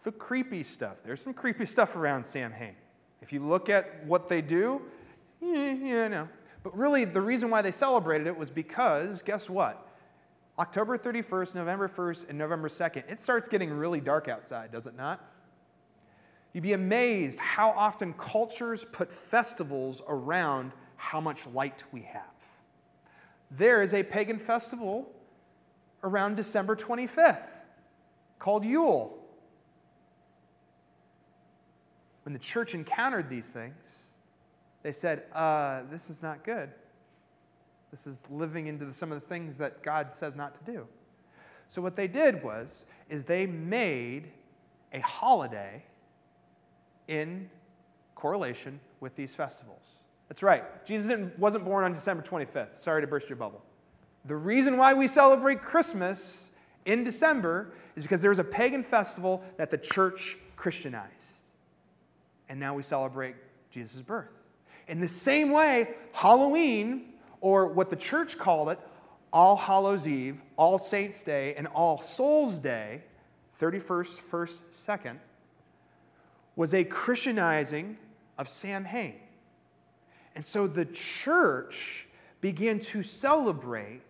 the 0.02 0.10
creepy 0.10 0.64
stuff. 0.64 0.96
There's 1.04 1.20
some 1.20 1.32
creepy 1.32 1.64
stuff 1.64 1.94
around 1.94 2.26
Samhain. 2.26 2.74
If 3.20 3.32
you 3.32 3.38
look 3.38 3.68
at 3.68 4.04
what 4.04 4.28
they 4.28 4.42
do, 4.42 4.82
yeah, 5.40 5.72
yeah, 5.72 6.08
no. 6.08 6.28
But 6.64 6.76
really, 6.76 7.04
the 7.04 7.20
reason 7.20 7.50
why 7.50 7.62
they 7.62 7.70
celebrated 7.70 8.26
it 8.26 8.36
was 8.36 8.50
because, 8.50 9.22
guess 9.22 9.48
what? 9.48 9.86
October 10.58 10.98
31st, 10.98 11.54
November 11.54 11.88
1st, 11.88 12.30
and 12.30 12.36
November 12.36 12.68
2nd, 12.68 13.08
it 13.08 13.20
starts 13.20 13.46
getting 13.46 13.70
really 13.70 14.00
dark 14.00 14.26
outside, 14.26 14.72
does 14.72 14.88
it 14.88 14.96
not? 14.96 15.24
You'd 16.54 16.62
be 16.62 16.72
amazed 16.72 17.38
how 17.38 17.70
often 17.70 18.12
cultures 18.14 18.84
put 18.90 19.12
festivals 19.30 20.02
around 20.08 20.72
how 20.96 21.20
much 21.20 21.46
light 21.46 21.84
we 21.92 22.02
have. 22.02 22.24
There 23.52 23.84
is 23.84 23.94
a 23.94 24.02
pagan 24.02 24.40
festival 24.40 25.08
around 26.02 26.34
December 26.36 26.74
25th 26.74 27.51
called 28.42 28.64
Yule. 28.64 29.16
When 32.24 32.32
the 32.32 32.40
church 32.40 32.74
encountered 32.74 33.28
these 33.28 33.46
things, 33.46 33.76
they 34.82 34.90
said, 34.90 35.22
uh, 35.32 35.82
This 35.92 36.10
is 36.10 36.22
not 36.22 36.44
good. 36.44 36.68
This 37.92 38.06
is 38.08 38.18
living 38.30 38.66
into 38.66 38.84
the, 38.84 38.94
some 38.94 39.12
of 39.12 39.20
the 39.20 39.26
things 39.28 39.58
that 39.58 39.82
God 39.84 40.12
says 40.18 40.34
not 40.34 40.58
to 40.58 40.72
do. 40.72 40.86
So 41.68 41.80
what 41.80 41.94
they 41.94 42.08
did 42.08 42.42
was, 42.42 42.68
is 43.08 43.22
they 43.24 43.46
made 43.46 44.28
a 44.92 45.00
holiday 45.00 45.84
in 47.06 47.48
correlation 48.16 48.80
with 49.00 49.14
these 49.14 49.32
festivals. 49.34 49.84
That's 50.28 50.42
right. 50.42 50.84
Jesus 50.84 51.30
wasn't 51.38 51.64
born 51.64 51.84
on 51.84 51.92
December 51.92 52.24
25th. 52.24 52.80
Sorry 52.80 53.02
to 53.02 53.06
burst 53.06 53.28
your 53.28 53.36
bubble. 53.36 53.62
The 54.24 54.36
reason 54.36 54.78
why 54.78 54.94
we 54.94 55.06
celebrate 55.06 55.62
Christmas 55.62 56.46
in 56.84 57.04
December 57.04 57.72
is 57.96 58.02
because 58.02 58.20
there 58.20 58.30
was 58.30 58.38
a 58.38 58.44
pagan 58.44 58.82
festival 58.82 59.42
that 59.56 59.70
the 59.70 59.78
church 59.78 60.36
Christianized. 60.56 61.10
And 62.48 62.58
now 62.60 62.74
we 62.74 62.82
celebrate 62.82 63.34
Jesus' 63.70 64.02
birth. 64.02 64.28
In 64.88 65.00
the 65.00 65.08
same 65.08 65.50
way, 65.50 65.90
Halloween, 66.12 67.14
or 67.40 67.68
what 67.68 67.90
the 67.90 67.96
church 67.96 68.38
called 68.38 68.68
it, 68.68 68.78
All 69.32 69.56
Hallows 69.56 70.06
Eve, 70.06 70.40
All 70.56 70.78
Saints' 70.78 71.22
Day, 71.22 71.54
and 71.56 71.66
All 71.68 72.02
Souls' 72.02 72.58
Day, 72.58 73.02
31st, 73.60 74.16
1st, 74.30 74.58
2nd, 74.86 75.16
was 76.56 76.74
a 76.74 76.84
Christianizing 76.84 77.96
of 78.38 78.48
Samhain. 78.48 79.14
And 80.34 80.44
so 80.44 80.66
the 80.66 80.84
church 80.86 82.06
began 82.40 82.80
to 82.80 83.02
celebrate 83.02 84.02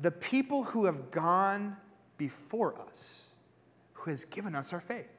the 0.00 0.10
people 0.10 0.64
who 0.64 0.86
have 0.86 1.10
gone 1.10 1.76
before 2.22 2.76
us, 2.88 3.22
who 3.94 4.10
has 4.10 4.24
given 4.26 4.54
us 4.54 4.72
our 4.72 4.80
faith. 4.80 5.10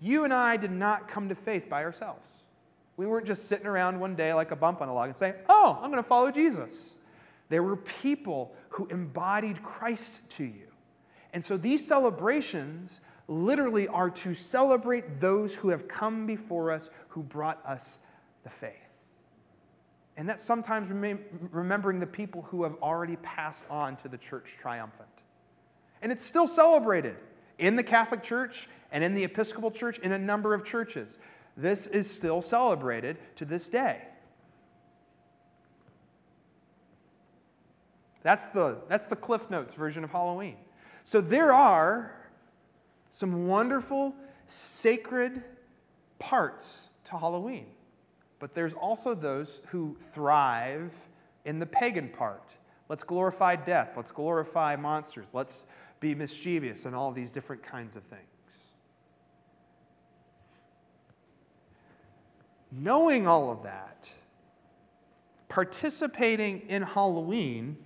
You 0.00 0.24
and 0.24 0.32
I 0.32 0.56
did 0.56 0.70
not 0.70 1.06
come 1.06 1.28
to 1.28 1.34
faith 1.34 1.68
by 1.68 1.84
ourselves. 1.84 2.26
We 2.96 3.06
weren't 3.06 3.26
just 3.26 3.46
sitting 3.46 3.66
around 3.66 4.00
one 4.00 4.14
day 4.14 4.32
like 4.32 4.52
a 4.52 4.56
bump 4.56 4.80
on 4.80 4.88
a 4.88 4.94
log 4.94 5.08
and 5.08 5.16
saying, 5.16 5.34
Oh, 5.50 5.78
I'm 5.82 5.90
going 5.90 6.02
to 6.02 6.08
follow 6.08 6.30
Jesus. 6.30 6.92
There 7.50 7.62
were 7.62 7.76
people 7.76 8.54
who 8.70 8.86
embodied 8.86 9.62
Christ 9.62 10.12
to 10.30 10.44
you. 10.44 10.68
And 11.34 11.44
so 11.44 11.58
these 11.58 11.86
celebrations 11.86 13.00
literally 13.26 13.86
are 13.88 14.08
to 14.10 14.32
celebrate 14.32 15.20
those 15.20 15.52
who 15.52 15.68
have 15.68 15.88
come 15.88 16.26
before 16.26 16.72
us, 16.72 16.88
who 17.08 17.22
brought 17.22 17.64
us 17.66 17.98
the 18.44 18.50
faith. 18.50 18.72
And 20.16 20.26
that's 20.26 20.42
sometimes 20.42 20.88
remembering 21.52 22.00
the 22.00 22.06
people 22.06 22.42
who 22.48 22.62
have 22.62 22.76
already 22.82 23.16
passed 23.16 23.64
on 23.68 23.96
to 23.96 24.08
the 24.08 24.18
church 24.18 24.46
triumphant. 24.58 25.17
And 26.02 26.12
it's 26.12 26.24
still 26.24 26.46
celebrated 26.46 27.16
in 27.58 27.76
the 27.76 27.82
Catholic 27.82 28.22
Church 28.22 28.68
and 28.92 29.02
in 29.02 29.14
the 29.14 29.24
Episcopal 29.24 29.70
Church, 29.70 29.98
in 29.98 30.12
a 30.12 30.18
number 30.18 30.54
of 30.54 30.64
churches. 30.64 31.18
This 31.56 31.86
is 31.88 32.08
still 32.08 32.40
celebrated 32.40 33.18
to 33.36 33.44
this 33.44 33.68
day. 33.68 34.02
That's 38.22 38.46
the, 38.46 38.78
that's 38.88 39.06
the 39.06 39.16
Cliff 39.16 39.48
Notes 39.50 39.74
version 39.74 40.04
of 40.04 40.10
Halloween. 40.10 40.56
So 41.04 41.20
there 41.20 41.52
are 41.52 42.12
some 43.10 43.48
wonderful, 43.48 44.14
sacred 44.46 45.42
parts 46.18 46.88
to 47.04 47.12
Halloween. 47.12 47.66
But 48.38 48.54
there's 48.54 48.74
also 48.74 49.14
those 49.14 49.60
who 49.66 49.96
thrive 50.14 50.92
in 51.44 51.58
the 51.58 51.66
pagan 51.66 52.08
part. 52.08 52.42
Let's 52.88 53.02
glorify 53.02 53.56
death. 53.56 53.90
Let's 53.96 54.12
glorify 54.12 54.76
monsters. 54.76 55.26
Let's 55.32 55.64
be 56.00 56.14
mischievous 56.14 56.84
and 56.84 56.94
all 56.94 57.12
these 57.12 57.30
different 57.30 57.62
kinds 57.62 57.96
of 57.96 58.02
things. 58.04 58.22
Knowing 62.70 63.26
all 63.26 63.50
of 63.50 63.62
that, 63.62 64.08
participating 65.48 66.60
in 66.68 66.82
Halloween 66.82 67.76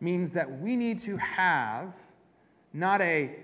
means 0.00 0.32
that 0.32 0.60
we 0.60 0.76
need 0.76 0.98
to 1.00 1.16
have 1.18 1.92
not 2.72 3.00
a 3.00 3.36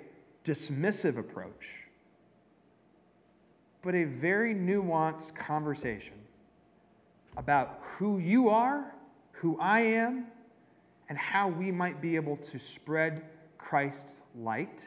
dismissive 0.45 1.19
approach, 1.19 1.87
but 3.83 3.95
a 3.95 4.05
very 4.05 4.55
nuanced 4.55 5.35
conversation 5.35 6.15
about 7.37 7.81
who 7.97 8.19
you 8.19 8.49
are, 8.49 8.95
who 9.33 9.59
I 9.61 9.81
am, 9.81 10.27
and 11.09 11.19
how 11.19 11.49
we 11.49 11.71
might 11.71 12.01
be 12.01 12.17
able 12.17 12.37
to 12.39 12.59
spread 12.59 13.23
Christ's 13.63 14.21
light, 14.39 14.87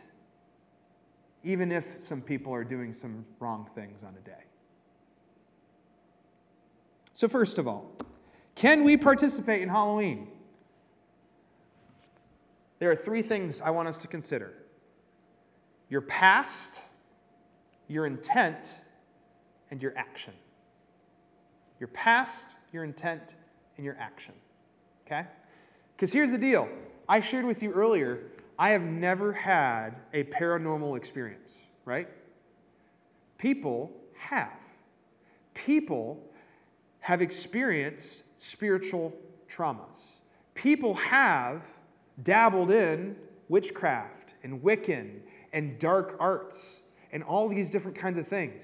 even 1.43 1.71
if 1.71 1.85
some 2.03 2.21
people 2.21 2.53
are 2.53 2.63
doing 2.63 2.93
some 2.93 3.25
wrong 3.39 3.67
things 3.73 4.03
on 4.03 4.15
a 4.15 4.25
day. 4.25 4.43
So, 7.13 7.27
first 7.27 7.57
of 7.57 7.67
all, 7.67 7.91
can 8.55 8.83
we 8.83 8.97
participate 8.97 9.61
in 9.61 9.69
Halloween? 9.69 10.27
There 12.79 12.91
are 12.91 12.95
three 12.95 13.21
things 13.21 13.61
I 13.61 13.69
want 13.69 13.87
us 13.87 13.97
to 13.97 14.07
consider 14.07 14.53
your 15.89 16.01
past, 16.01 16.79
your 17.87 18.05
intent, 18.05 18.71
and 19.71 19.81
your 19.81 19.93
action. 19.97 20.33
Your 21.79 21.87
past, 21.87 22.47
your 22.73 22.83
intent, 22.83 23.35
and 23.77 23.85
your 23.85 23.95
action. 23.99 24.33
Okay? 25.05 25.25
Because 25.95 26.11
here's 26.11 26.31
the 26.31 26.37
deal 26.37 26.67
I 27.07 27.21
shared 27.21 27.45
with 27.45 27.63
you 27.63 27.71
earlier, 27.71 28.19
I 28.57 28.69
have 28.69 28.83
never 28.83 29.33
had 29.33 29.95
a 30.13 30.23
paranormal 30.23 30.97
experience, 30.97 31.51
right? 31.83 32.07
People 33.37 33.91
have. 34.17 34.53
People 35.53 36.21
have 36.99 37.21
experienced 37.21 38.23
spiritual 38.39 39.13
traumas. 39.49 39.99
People 40.53 40.93
have 40.95 41.61
dabbled 42.23 42.71
in 42.71 43.15
witchcraft 43.49 44.33
and 44.43 44.61
Wiccan 44.61 45.19
and 45.53 45.77
dark 45.79 46.15
arts 46.19 46.79
and 47.11 47.23
all 47.23 47.47
these 47.47 47.69
different 47.69 47.97
kinds 47.97 48.17
of 48.17 48.27
things. 48.27 48.63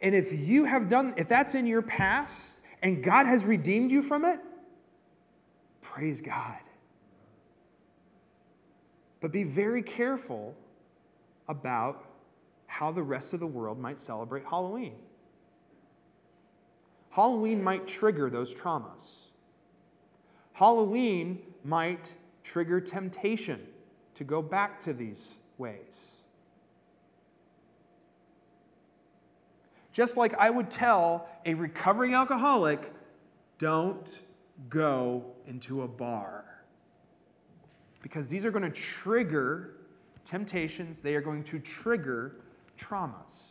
And 0.00 0.14
if 0.14 0.32
you 0.32 0.64
have 0.64 0.88
done, 0.88 1.14
if 1.16 1.28
that's 1.28 1.54
in 1.54 1.66
your 1.66 1.82
past 1.82 2.34
and 2.82 3.02
God 3.02 3.26
has 3.26 3.44
redeemed 3.44 3.90
you 3.90 4.02
from 4.02 4.24
it, 4.24 4.40
praise 5.80 6.20
God. 6.20 6.58
But 9.22 9.30
be 9.30 9.44
very 9.44 9.82
careful 9.82 10.54
about 11.48 12.04
how 12.66 12.90
the 12.90 13.02
rest 13.02 13.32
of 13.32 13.40
the 13.40 13.46
world 13.46 13.78
might 13.78 13.98
celebrate 13.98 14.44
Halloween. 14.44 14.96
Halloween 17.10 17.62
might 17.62 17.86
trigger 17.86 18.28
those 18.28 18.52
traumas. 18.52 19.28
Halloween 20.54 21.38
might 21.64 22.10
trigger 22.42 22.80
temptation 22.80 23.60
to 24.16 24.24
go 24.24 24.42
back 24.42 24.82
to 24.84 24.92
these 24.92 25.34
ways. 25.56 25.78
Just 29.92 30.16
like 30.16 30.34
I 30.34 30.50
would 30.50 30.70
tell 30.70 31.28
a 31.44 31.54
recovering 31.54 32.14
alcoholic, 32.14 32.92
don't 33.58 34.20
go 34.68 35.24
into 35.46 35.82
a 35.82 35.88
bar. 35.88 36.51
Because 38.02 38.28
these 38.28 38.44
are 38.44 38.50
going 38.50 38.64
to 38.64 38.70
trigger 38.70 39.76
temptations, 40.24 41.00
they 41.00 41.14
are 41.14 41.20
going 41.20 41.44
to 41.44 41.58
trigger 41.58 42.36
traumas. 42.78 43.42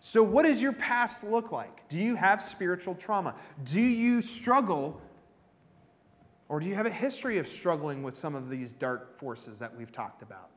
So, 0.00 0.22
what 0.22 0.44
does 0.44 0.60
your 0.60 0.72
past 0.72 1.24
look 1.24 1.50
like? 1.50 1.88
Do 1.88 1.98
you 1.98 2.14
have 2.14 2.42
spiritual 2.42 2.94
trauma? 2.94 3.34
Do 3.64 3.80
you 3.80 4.20
struggle 4.20 5.00
or 6.48 6.60
do 6.60 6.66
you 6.66 6.74
have 6.74 6.86
a 6.86 6.90
history 6.90 7.38
of 7.38 7.48
struggling 7.48 8.02
with 8.02 8.14
some 8.14 8.34
of 8.34 8.50
these 8.50 8.70
dark 8.72 9.18
forces 9.18 9.58
that 9.58 9.74
we've 9.76 9.92
talked 9.92 10.22
about? 10.22 10.50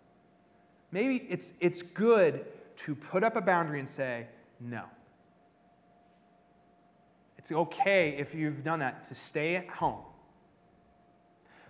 Maybe 0.91 1.25
it's, 1.29 1.53
it's 1.59 1.81
good 1.81 2.45
to 2.77 2.95
put 2.95 3.23
up 3.23 3.35
a 3.35 3.41
boundary 3.41 3.79
and 3.79 3.87
say, 3.87 4.27
no. 4.59 4.83
It's 7.37 7.51
okay 7.51 8.15
if 8.17 8.35
you've 8.35 8.63
done 8.63 8.79
that 8.79 9.07
to 9.07 9.15
stay 9.15 9.55
at 9.55 9.67
home. 9.69 10.03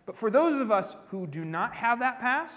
But 0.08 0.18
for 0.18 0.32
those 0.32 0.60
of 0.60 0.72
us 0.72 0.96
who 1.10 1.28
do 1.28 1.46
not 1.46 1.76
have 1.76 2.00
that 2.00 2.20
past, 2.20 2.56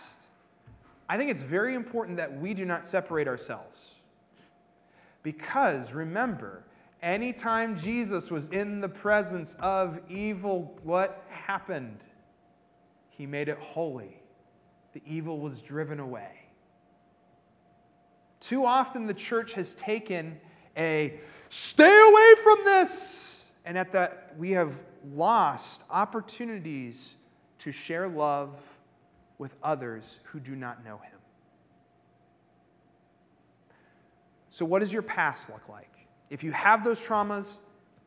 I 1.08 1.18
think 1.18 1.30
it's 1.30 1.42
very 1.42 1.74
important 1.74 2.16
that 2.16 2.40
we 2.40 2.54
do 2.54 2.64
not 2.64 2.86
separate 2.86 3.26
ourselves. 3.26 3.76
Because 5.24 5.92
remember, 5.92 6.62
anytime 7.02 7.76
Jesus 7.76 8.30
was 8.30 8.46
in 8.48 8.80
the 8.80 8.88
presence 8.88 9.56
of 9.58 9.98
evil, 10.08 10.78
what 10.84 11.24
happened? 11.28 11.98
He 13.10 13.26
made 13.26 13.48
it 13.48 13.58
holy. 13.58 14.16
The 14.92 15.02
evil 15.04 15.40
was 15.40 15.60
driven 15.60 15.98
away. 15.98 16.30
Too 18.38 18.64
often 18.64 19.06
the 19.06 19.12
church 19.12 19.54
has 19.54 19.72
taken 19.72 20.40
a 20.76 21.18
stay 21.48 22.00
away 22.08 22.34
from 22.44 22.64
this, 22.64 23.42
and 23.64 23.76
at 23.76 23.90
that 23.90 24.34
we 24.38 24.52
have 24.52 24.72
lost 25.12 25.82
opportunities 25.90 26.96
to 27.60 27.72
share 27.72 28.08
love 28.08 28.50
with 29.38 29.54
others 29.62 30.04
who 30.24 30.40
do 30.40 30.54
not 30.54 30.84
know 30.84 30.98
him. 30.98 31.18
So, 34.50 34.64
what 34.64 34.80
does 34.80 34.92
your 34.92 35.02
past 35.02 35.48
look 35.48 35.68
like? 35.68 35.88
If 36.28 36.42
you 36.42 36.52
have 36.52 36.84
those 36.84 37.00
traumas, 37.00 37.46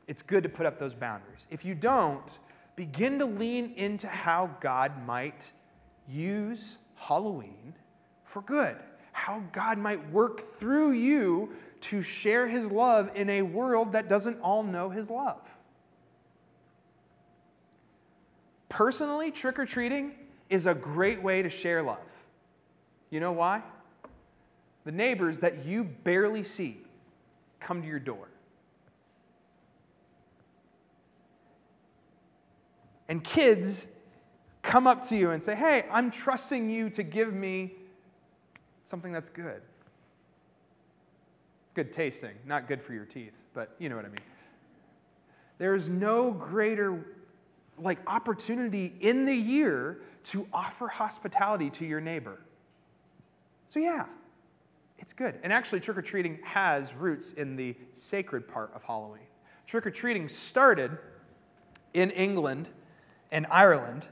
it's 0.08 0.22
good 0.22 0.44
to 0.44 0.50
put 0.50 0.66
up 0.66 0.80
those 0.80 0.94
boundaries. 0.94 1.48
If 1.50 1.66
you 1.66 1.76
don't, 1.76 2.40
begin 2.76 3.20
to 3.20 3.26
lean 3.26 3.74
into 3.76 4.08
how 4.08 4.50
God 4.60 5.06
might 5.06 5.44
use 6.08 6.78
Halloween 6.96 7.74
for 8.26 8.42
good, 8.42 8.76
how 9.12 9.42
God 9.52 9.78
might 9.78 10.12
work 10.12 10.60
through 10.60 10.92
you 10.92 11.52
to 11.82 12.02
share 12.02 12.48
his 12.48 12.66
love 12.66 13.10
in 13.16 13.30
a 13.30 13.42
world 13.42 13.92
that 13.94 14.08
doesn't 14.08 14.40
all 14.42 14.64
know 14.64 14.90
his 14.90 15.10
love. 15.10 15.42
Personally, 18.74 19.30
trick 19.30 19.60
or 19.60 19.68
treating 19.68 20.14
is 20.50 20.66
a 20.66 20.74
great 20.74 21.22
way 21.22 21.44
to 21.44 21.50
share 21.50 21.84
love. 21.84 22.00
You 23.12 23.20
know 23.20 23.32
why? 23.32 23.62
The 24.84 24.92
neighbors 24.92 25.40
that 25.42 25.64
you 25.64 25.84
barely 25.84 26.44
see 26.44 26.82
come 27.60 27.84
to 27.84 27.88
your 27.88 28.00
door. 28.00 28.28
And 33.08 33.24
kids 33.24 33.86
come 34.64 34.88
up 34.88 35.08
to 35.10 35.16
you 35.16 35.30
and 35.30 35.44
say, 35.44 35.54
Hey, 35.54 35.86
I'm 35.92 36.10
trusting 36.10 36.68
you 36.68 36.90
to 36.90 37.04
give 37.04 37.32
me 37.32 37.74
something 38.86 39.12
that's 39.12 39.30
good. 39.30 39.62
Good 41.76 41.94
tasting, 41.94 42.34
not 42.48 42.68
good 42.68 42.82
for 42.82 42.94
your 42.94 43.06
teeth, 43.06 43.34
but 43.54 43.76
you 43.78 43.88
know 43.88 43.98
what 43.98 44.06
I 44.06 44.10
mean. 44.10 44.18
There's 45.60 45.88
no 45.88 46.32
greater 46.32 47.06
like 47.78 48.00
opportunity 48.08 48.94
in 49.00 49.26
the 49.26 49.36
year 49.36 50.02
to 50.26 50.48
offer 50.54 50.88
hospitality 50.88 51.70
to 51.72 51.86
your 51.86 52.00
neighbor. 52.00 52.40
So 53.68 53.80
yeah, 53.80 54.06
it's 55.00 55.14
good. 55.14 55.40
And 55.44 55.52
actually 55.52 55.80
trick 55.80 55.98
or 55.98 56.02
treating 56.02 56.40
has 56.44 56.94
roots 56.94 57.32
in 57.32 57.56
the 57.56 57.76
sacred 57.94 58.48
part 58.48 58.72
of 58.76 58.84
Halloween. 58.84 59.24
Trick 59.68 59.86
or 59.86 59.92
treating 59.92 60.30
started 60.30 60.98
in 61.94 62.12
England 62.12 62.68
and 63.32 63.48
Ireland, 63.50 64.06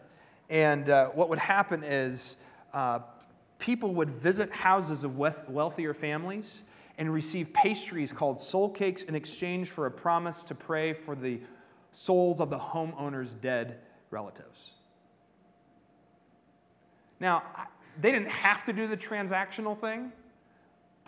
and 0.49 0.89
uh, 0.89 1.09
what 1.09 1.30
would 1.30 1.39
happen 1.39 1.84
is 1.84 2.36
uh, 2.74 2.99
people 3.59 3.93
would 3.93 4.09
visit 4.09 4.51
houses 4.51 5.03
of 5.03 5.18
wealthier 5.18 5.93
families 5.93 6.64
and 6.97 7.14
receive 7.14 7.53
pastries 7.53 8.12
called 8.12 8.41
soul 8.41 8.70
cakes 8.70 9.03
in 9.03 9.16
exchange 9.16 9.70
for 9.70 9.86
a 9.86 9.91
promise 9.91 10.43
to 10.43 10.55
pray 10.55 10.93
for 10.93 11.16
the 11.16 11.39
souls 11.91 12.39
of 12.39 12.49
the 12.49 12.57
homeowner's 12.57 13.31
dead 13.41 13.79
relatives. 14.09 14.71
Now, 17.19 17.43
they 17.99 18.11
didn't 18.11 18.29
have 18.29 18.65
to 18.65 18.73
do 18.73 18.87
the 18.87 18.97
transactional 18.97 19.79
thing, 19.79 20.11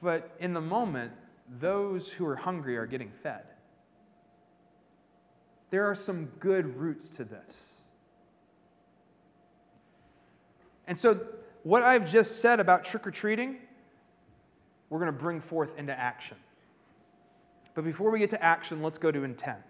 but 0.01 0.35
in 0.39 0.53
the 0.53 0.61
moment, 0.61 1.11
those 1.59 2.07
who 2.07 2.25
are 2.25 2.35
hungry 2.35 2.77
are 2.77 2.85
getting 2.85 3.11
fed. 3.21 3.43
There 5.69 5.89
are 5.89 5.95
some 5.95 6.25
good 6.39 6.77
roots 6.77 7.07
to 7.17 7.23
this. 7.23 7.55
And 10.85 10.97
so, 10.97 11.19
what 11.63 11.81
I've 11.81 12.11
just 12.11 12.41
said 12.41 12.59
about 12.59 12.83
trick 12.83 13.07
or 13.07 13.11
treating, 13.11 13.57
we're 14.89 14.99
going 14.99 15.11
to 15.11 15.17
bring 15.17 15.41
forth 15.41 15.71
into 15.77 15.97
action. 15.97 16.37
But 17.73 17.85
before 17.85 18.11
we 18.11 18.19
get 18.19 18.29
to 18.31 18.43
action, 18.43 18.83
let's 18.83 18.97
go 18.97 19.11
to 19.11 19.23
intent. 19.23 19.63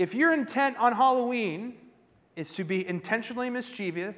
If 0.00 0.14
your 0.14 0.32
intent 0.32 0.78
on 0.78 0.94
Halloween 0.94 1.74
is 2.34 2.52
to 2.52 2.64
be 2.64 2.88
intentionally 2.88 3.50
mischievous, 3.50 4.16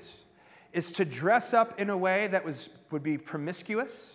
is 0.72 0.93
to 0.93 1.05
dress 1.05 1.53
up 1.53 1.80
in 1.80 1.91
a 1.91 1.97
way 1.97 2.28
that 2.28 2.45
was, 2.45 2.68
would 2.93 3.03
be 3.03 3.18
promiscuous, 3.18 4.12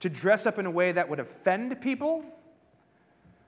to 0.00 0.08
dress 0.08 0.46
up 0.46 0.58
in 0.58 0.66
a 0.66 0.70
way 0.70 0.90
that 0.90 1.08
would 1.08 1.20
offend 1.20 1.80
people, 1.80 2.24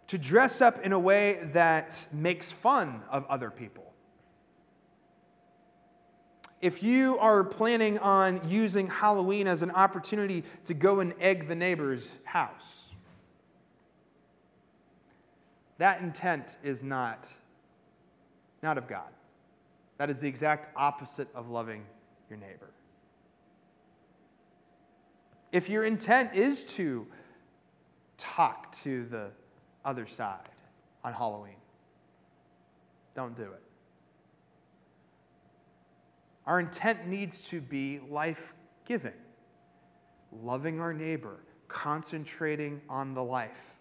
to 0.07 0.19
dress 0.19 0.61
up 0.61 0.87
in 0.87 0.93
a 0.93 0.99
way 1.01 1.41
that 1.53 1.99
makes 2.13 2.53
fun 2.53 3.03
of 3.11 3.27
other 3.27 3.51
people. 3.51 3.93
If 6.61 6.81
you 6.81 7.19
are 7.19 7.43
planning 7.43 7.99
on 7.99 8.49
using 8.49 8.87
Halloween 8.87 9.49
as 9.49 9.63
an 9.63 9.73
opportunity 9.73 10.45
to 10.67 10.75
go 10.75 11.01
and 11.01 11.13
egg 11.19 11.49
the 11.49 11.57
neighbor's 11.57 12.07
house, 12.23 12.82
that 15.83 16.01
intent 16.01 16.47
is 16.63 16.81
not, 16.85 17.27
not 18.63 18.79
of 18.79 18.87
God. 18.87 19.09
That 19.99 20.11
is 20.11 20.21
the 20.21 20.29
exact 20.29 20.73
opposite 20.77 21.27
of 21.35 21.51
loving 21.51 21.83
your 22.31 22.39
neighbor. 22.39 22.71
If 25.51 25.69
your 25.69 25.85
intent 25.85 26.37
is 26.37 26.63
to 26.77 27.05
talk 28.17 28.73
to 28.85 29.07
the 29.07 29.31
other 29.85 30.07
side 30.07 30.51
on 31.03 31.15
Halloween, 31.15 31.57
don't 33.17 33.37
do 33.37 33.43
it. 33.43 33.63
Our 36.47 36.61
intent 36.61 37.09
needs 37.09 37.41
to 37.51 37.61
be 37.61 37.99
life 38.09 38.55
giving, 38.87 39.11
loving 40.45 40.79
our 40.79 40.93
neighbor, 40.93 41.41
concentrating 41.67 42.81
on 42.89 43.15
the 43.15 43.25
life 43.25 43.72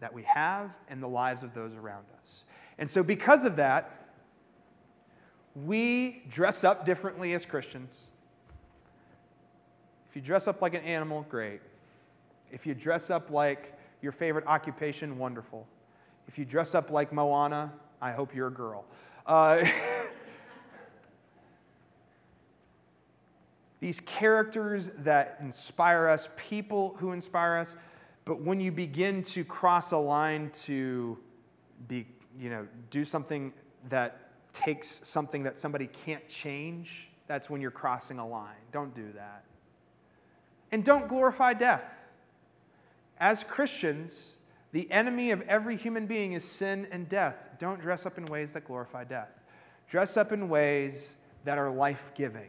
that 0.00 0.12
we 0.12 0.22
have 0.24 0.70
and 0.88 1.02
the 1.02 1.08
lives 1.08 1.42
of 1.42 1.54
those 1.54 1.74
around 1.74 2.04
us. 2.22 2.44
And 2.78 2.88
so, 2.88 3.02
because 3.02 3.44
of 3.44 3.56
that, 3.56 4.06
we 5.64 6.22
dress 6.30 6.64
up 6.64 6.84
differently 6.84 7.32
as 7.32 7.46
Christians. 7.46 7.94
If 10.10 10.16
you 10.16 10.22
dress 10.22 10.46
up 10.46 10.60
like 10.60 10.74
an 10.74 10.82
animal, 10.82 11.24
great. 11.28 11.60
If 12.50 12.66
you 12.66 12.74
dress 12.74 13.10
up 13.10 13.30
like 13.30 13.72
your 14.02 14.12
favorite 14.12 14.46
occupation, 14.46 15.18
wonderful. 15.18 15.66
If 16.28 16.38
you 16.38 16.44
dress 16.44 16.74
up 16.74 16.90
like 16.90 17.12
Moana, 17.12 17.72
I 18.02 18.12
hope 18.12 18.34
you're 18.34 18.48
a 18.48 18.52
girl. 18.52 18.84
Uh, 19.26 19.66
these 23.80 24.00
characters 24.00 24.90
that 24.98 25.38
inspire 25.40 26.08
us, 26.08 26.28
people 26.36 26.96
who 26.98 27.12
inspire 27.12 27.56
us, 27.56 27.76
but 28.26 28.42
when 28.42 28.60
you 28.60 28.72
begin 28.72 29.22
to 29.22 29.44
cross 29.44 29.92
a 29.92 29.96
line 29.96 30.50
to 30.64 31.16
be, 31.88 32.06
you 32.38 32.50
know, 32.50 32.66
do 32.90 33.04
something 33.04 33.52
that 33.88 34.30
takes 34.52 35.00
something 35.04 35.44
that 35.44 35.56
somebody 35.56 35.88
can't 36.04 36.28
change, 36.28 37.08
that's 37.28 37.48
when 37.48 37.60
you're 37.60 37.70
crossing 37.70 38.18
a 38.18 38.26
line. 38.26 38.56
Don't 38.72 38.94
do 38.94 39.12
that. 39.14 39.44
And 40.72 40.84
don't 40.84 41.08
glorify 41.08 41.54
death. 41.54 41.84
As 43.18 43.44
Christians, 43.44 44.20
the 44.72 44.90
enemy 44.90 45.30
of 45.30 45.40
every 45.42 45.76
human 45.76 46.06
being 46.06 46.32
is 46.32 46.44
sin 46.44 46.88
and 46.90 47.08
death. 47.08 47.36
Don't 47.60 47.80
dress 47.80 48.06
up 48.06 48.18
in 48.18 48.26
ways 48.26 48.52
that 48.54 48.66
glorify 48.66 49.04
death. 49.04 49.30
Dress 49.88 50.16
up 50.16 50.32
in 50.32 50.48
ways 50.48 51.12
that 51.44 51.58
are 51.58 51.70
life 51.70 52.10
giving. 52.16 52.48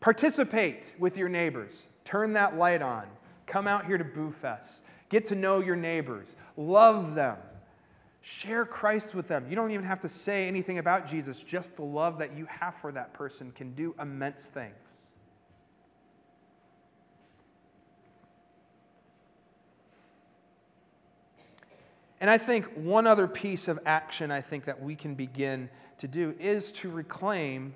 Participate 0.00 0.92
with 0.98 1.16
your 1.16 1.30
neighbors. 1.30 1.72
Turn 2.04 2.32
that 2.34 2.56
light 2.56 2.82
on. 2.82 3.06
Come 3.46 3.66
out 3.66 3.86
here 3.86 3.98
to 3.98 4.04
Boo 4.04 4.32
Fest. 4.40 4.80
Get 5.08 5.26
to 5.26 5.34
know 5.34 5.60
your 5.60 5.76
neighbors. 5.76 6.28
Love 6.56 7.14
them. 7.14 7.36
Share 8.22 8.64
Christ 8.64 9.14
with 9.14 9.28
them. 9.28 9.46
You 9.48 9.56
don't 9.56 9.72
even 9.72 9.84
have 9.84 10.00
to 10.00 10.08
say 10.08 10.46
anything 10.46 10.78
about 10.78 11.08
Jesus, 11.08 11.42
just 11.42 11.76
the 11.76 11.82
love 11.82 12.18
that 12.18 12.36
you 12.36 12.46
have 12.46 12.74
for 12.80 12.92
that 12.92 13.12
person 13.12 13.50
can 13.52 13.74
do 13.74 13.94
immense 14.00 14.42
things. 14.44 14.74
And 22.22 22.30
I 22.30 22.38
think 22.38 22.66
one 22.76 23.08
other 23.08 23.26
piece 23.26 23.66
of 23.66 23.80
action 23.84 24.30
I 24.30 24.40
think 24.40 24.66
that 24.66 24.80
we 24.80 24.94
can 24.94 25.16
begin 25.16 25.68
to 25.98 26.06
do 26.06 26.36
is 26.38 26.70
to 26.72 26.88
reclaim 26.88 27.74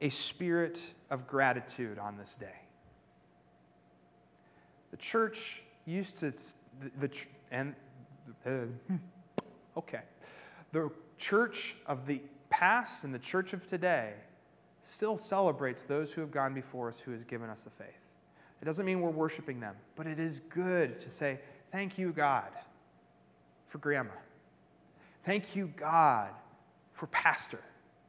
a 0.00 0.08
spirit 0.08 0.78
of 1.10 1.26
gratitude 1.26 1.98
on 1.98 2.16
this 2.16 2.36
day. 2.36 2.61
The 4.92 4.96
church 4.98 5.62
used 5.84 6.16
to, 6.18 6.32
the, 6.80 6.90
the 7.00 7.10
and, 7.50 7.74
uh, 8.46 8.66
okay. 9.76 10.02
The 10.72 10.90
church 11.18 11.74
of 11.86 12.06
the 12.06 12.20
past 12.50 13.02
and 13.02 13.12
the 13.12 13.18
church 13.18 13.52
of 13.52 13.68
today 13.68 14.12
still 14.82 15.16
celebrates 15.16 15.82
those 15.82 16.12
who 16.12 16.20
have 16.20 16.30
gone 16.30 16.54
before 16.54 16.88
us, 16.88 16.96
who 17.04 17.12
has 17.12 17.24
given 17.24 17.50
us 17.50 17.62
the 17.62 17.70
faith. 17.70 17.88
It 18.60 18.64
doesn't 18.64 18.84
mean 18.84 19.00
we're 19.00 19.10
worshiping 19.10 19.58
them, 19.58 19.74
but 19.96 20.06
it 20.06 20.20
is 20.20 20.40
good 20.48 21.00
to 21.00 21.10
say, 21.10 21.40
Thank 21.72 21.98
you, 21.98 22.12
God, 22.12 22.50
for 23.68 23.78
grandma. 23.78 24.12
Thank 25.24 25.56
you, 25.56 25.72
God, 25.76 26.28
for 26.92 27.06
pastor 27.06 27.60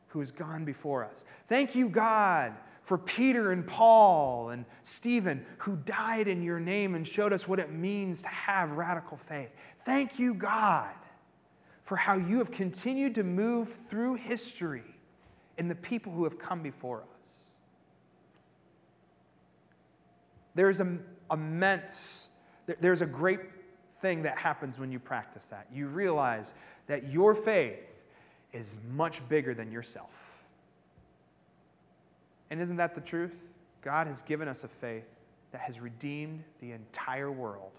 who 0.07 0.19
has 0.19 0.31
gone 0.31 0.65
before 0.65 1.03
us. 1.03 1.23
Thank 1.47 1.73
you, 1.73 1.87
God, 1.87 2.53
for 2.85 2.97
Peter 2.97 3.51
and 3.51 3.65
Paul 3.65 4.49
and 4.49 4.65
Stephen 4.83 5.45
who 5.57 5.75
died 5.77 6.27
in 6.27 6.43
your 6.43 6.59
name 6.59 6.95
and 6.95 7.07
showed 7.07 7.31
us 7.31 7.47
what 7.47 7.59
it 7.59 7.71
means 7.71 8.21
to 8.21 8.27
have 8.27 8.71
radical 8.71 9.17
faith. 9.29 9.49
Thank 9.85 10.19
you, 10.19 10.33
God, 10.33 10.93
for 11.85 11.95
how 11.95 12.15
you 12.15 12.37
have 12.39 12.51
continued 12.51 13.15
to 13.15 13.23
move 13.23 13.73
through 13.89 14.15
history 14.15 14.83
in 15.57 15.67
the 15.67 15.75
people 15.75 16.11
who 16.11 16.23
have 16.23 16.37
come 16.37 16.61
before 16.61 17.01
us. 17.01 17.07
There's 20.55 20.79
a 20.79 20.97
immense, 21.31 22.27
there's 22.79 23.01
a 23.01 23.05
great 23.05 23.39
thing 24.01 24.23
that 24.23 24.37
happens 24.37 24.77
when 24.77 24.91
you 24.91 24.99
practice 24.99 25.45
that. 25.45 25.67
You 25.73 25.87
realize 25.87 26.53
that 26.87 27.09
your 27.09 27.33
faith 27.33 27.79
is 28.51 28.73
much 28.91 29.27
bigger 29.29 29.53
than 29.53 29.71
yourself. 29.71 30.11
And 32.49 32.61
isn't 32.61 32.77
that 32.77 32.95
the 32.95 33.01
truth? 33.01 33.33
God 33.81 34.07
has 34.07 34.21
given 34.21 34.47
us 34.47 34.63
a 34.63 34.67
faith 34.67 35.05
that 35.51 35.61
has 35.61 35.79
redeemed 35.79 36.43
the 36.61 36.71
entire 36.71 37.31
world. 37.31 37.71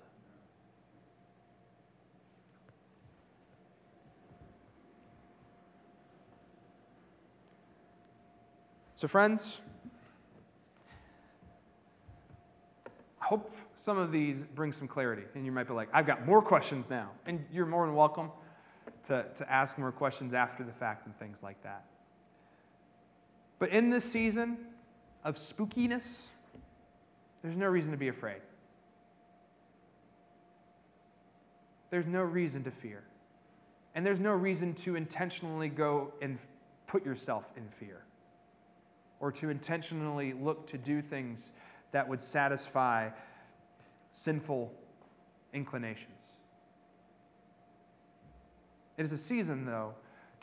So, 8.97 9.09
friends, 9.09 9.59
I 13.21 13.27
hope 13.27 13.55
some 13.75 13.99
of 13.99 14.13
these 14.13 14.37
bring 14.55 14.73
some 14.73 14.89
clarity. 14.89 15.25
And 15.35 15.45
you 15.45 15.53
might 15.53 15.67
be 15.67 15.75
like, 15.75 15.89
I've 15.93 16.07
got 16.07 16.27
more 16.27 16.41
questions 16.41 16.87
now. 16.89 17.11
And 17.27 17.45
you're 17.53 17.67
more 17.67 17.87
than 17.87 17.95
welcome 17.95 18.31
to, 19.09 19.27
to 19.37 19.53
ask 19.53 19.77
more 19.79 19.93
questions 19.93 20.33
after 20.33 20.65
the 20.65 20.73
fact 20.73 21.07
and 21.07 21.19
things 21.19 21.39
like 21.43 21.63
that. 21.65 21.85
But 23.59 23.71
in 23.71 23.91
this 23.91 24.05
season 24.05 24.59
of 25.25 25.37
spookiness, 25.37 26.23
there's 27.43 27.57
no 27.57 27.67
reason 27.67 27.91
to 27.91 27.97
be 27.97 28.09
afraid. 28.09 28.41
There's 31.91 32.07
no 32.07 32.23
reason 32.23 32.65
to 32.65 32.71
fear. 32.71 33.03
And 33.95 34.05
there's 34.05 34.19
no 34.19 34.33
reason 34.33 34.75
to 34.75 34.97
intentionally 34.97 35.69
go 35.69 36.13
and 36.21 36.39
put 36.87 37.05
yourself 37.05 37.45
in 37.57 37.69
fear 37.79 38.03
or 39.21 39.31
to 39.33 39.49
intentionally 39.49 40.33
look 40.33 40.67
to 40.67 40.79
do 40.79 41.01
things 41.01 41.53
that 41.93 42.09
would 42.09 42.21
satisfy 42.21 43.09
sinful 44.11 44.73
inclinations. 45.53 46.11
It 48.97 49.05
is 49.05 49.13
a 49.13 49.19
season, 49.19 49.65
though, 49.65 49.95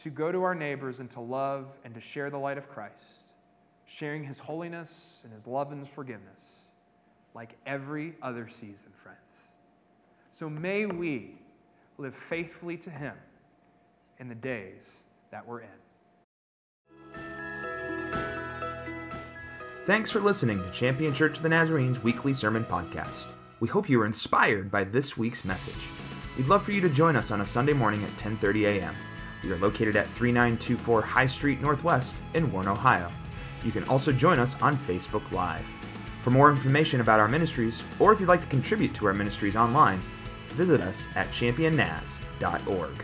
to 0.04 0.10
go 0.10 0.32
to 0.32 0.42
our 0.44 0.56
neighbors 0.56 1.00
and 1.00 1.10
to 1.12 1.20
love 1.20 1.68
and 1.84 1.94
to 1.94 2.02
share 2.02 2.30
the 2.30 2.38
light 2.38 2.58
of 2.58 2.70
Christ, 2.70 3.04
sharing 3.86 4.24
his 4.24 4.40
holiness 4.40 5.20
and 5.24 5.32
his 5.32 5.46
love 5.46 5.72
and 5.72 5.80
his 5.80 5.90
forgiveness, 5.94 6.40
like 7.36 7.56
every 7.66 8.16
other 8.22 8.50
season, 8.50 8.92
friends. 9.04 9.20
So 10.38 10.50
may 10.50 10.86
we 10.86 11.36
live 11.98 12.16
faithfully 12.30 12.78
to 12.78 12.90
him 12.90 13.14
in 14.20 14.28
the 14.28 14.36
days 14.36 14.90
that 15.30 15.46
we're 15.46 15.62
in. 15.62 15.68
Thanks 19.86 20.10
for 20.10 20.20
listening 20.20 20.62
to 20.64 20.72
Champion 20.72 21.14
Church 21.14 21.38
of 21.38 21.44
the 21.44 21.50
Nazarene's 21.50 22.04
weekly 22.04 22.34
sermon 22.34 22.64
podcast. 22.64 23.24
We 23.60 23.68
hope 23.68 23.90
you 23.90 24.00
were 24.00 24.06
inspired 24.06 24.72
by 24.72 24.84
this 24.84 25.18
week's 25.18 25.46
message. 25.46 25.74
We'd 26.38 26.48
love 26.48 26.64
for 26.64 26.72
you 26.72 26.82
to 26.82 26.90
join 26.90 27.16
us 27.16 27.30
on 27.30 27.42
a 27.42 27.46
Sunday 27.46 27.74
morning 27.74 28.04
at 28.04 28.12
10:30 28.12 28.66
a.m. 28.66 28.96
We 29.44 29.52
are 29.52 29.58
located 29.58 29.96
at 29.96 30.08
3924 30.08 31.02
High 31.02 31.26
Street 31.26 31.62
Northwest 31.62 32.16
in 32.34 32.52
Warren, 32.52 32.68
Ohio. 32.68 33.12
You 33.64 33.72
can 33.72 33.84
also 33.86 34.12
join 34.12 34.40
us 34.40 34.56
on 34.62 34.78
Facebook 34.78 35.30
Live. 35.32 35.66
For 36.24 36.30
more 36.30 36.52
information 36.52 37.02
about 37.02 37.20
our 37.20 37.28
ministries, 37.28 37.82
or 38.00 38.14
if 38.14 38.20
you'd 38.20 38.30
like 38.30 38.42
to 38.42 38.48
contribute 38.48 38.94
to 38.96 39.08
our 39.08 39.14
ministries 39.14 39.56
online, 39.56 40.02
visit 40.50 40.82
us 40.82 41.08
at 41.16 41.32
championnaz.org. 41.32 43.04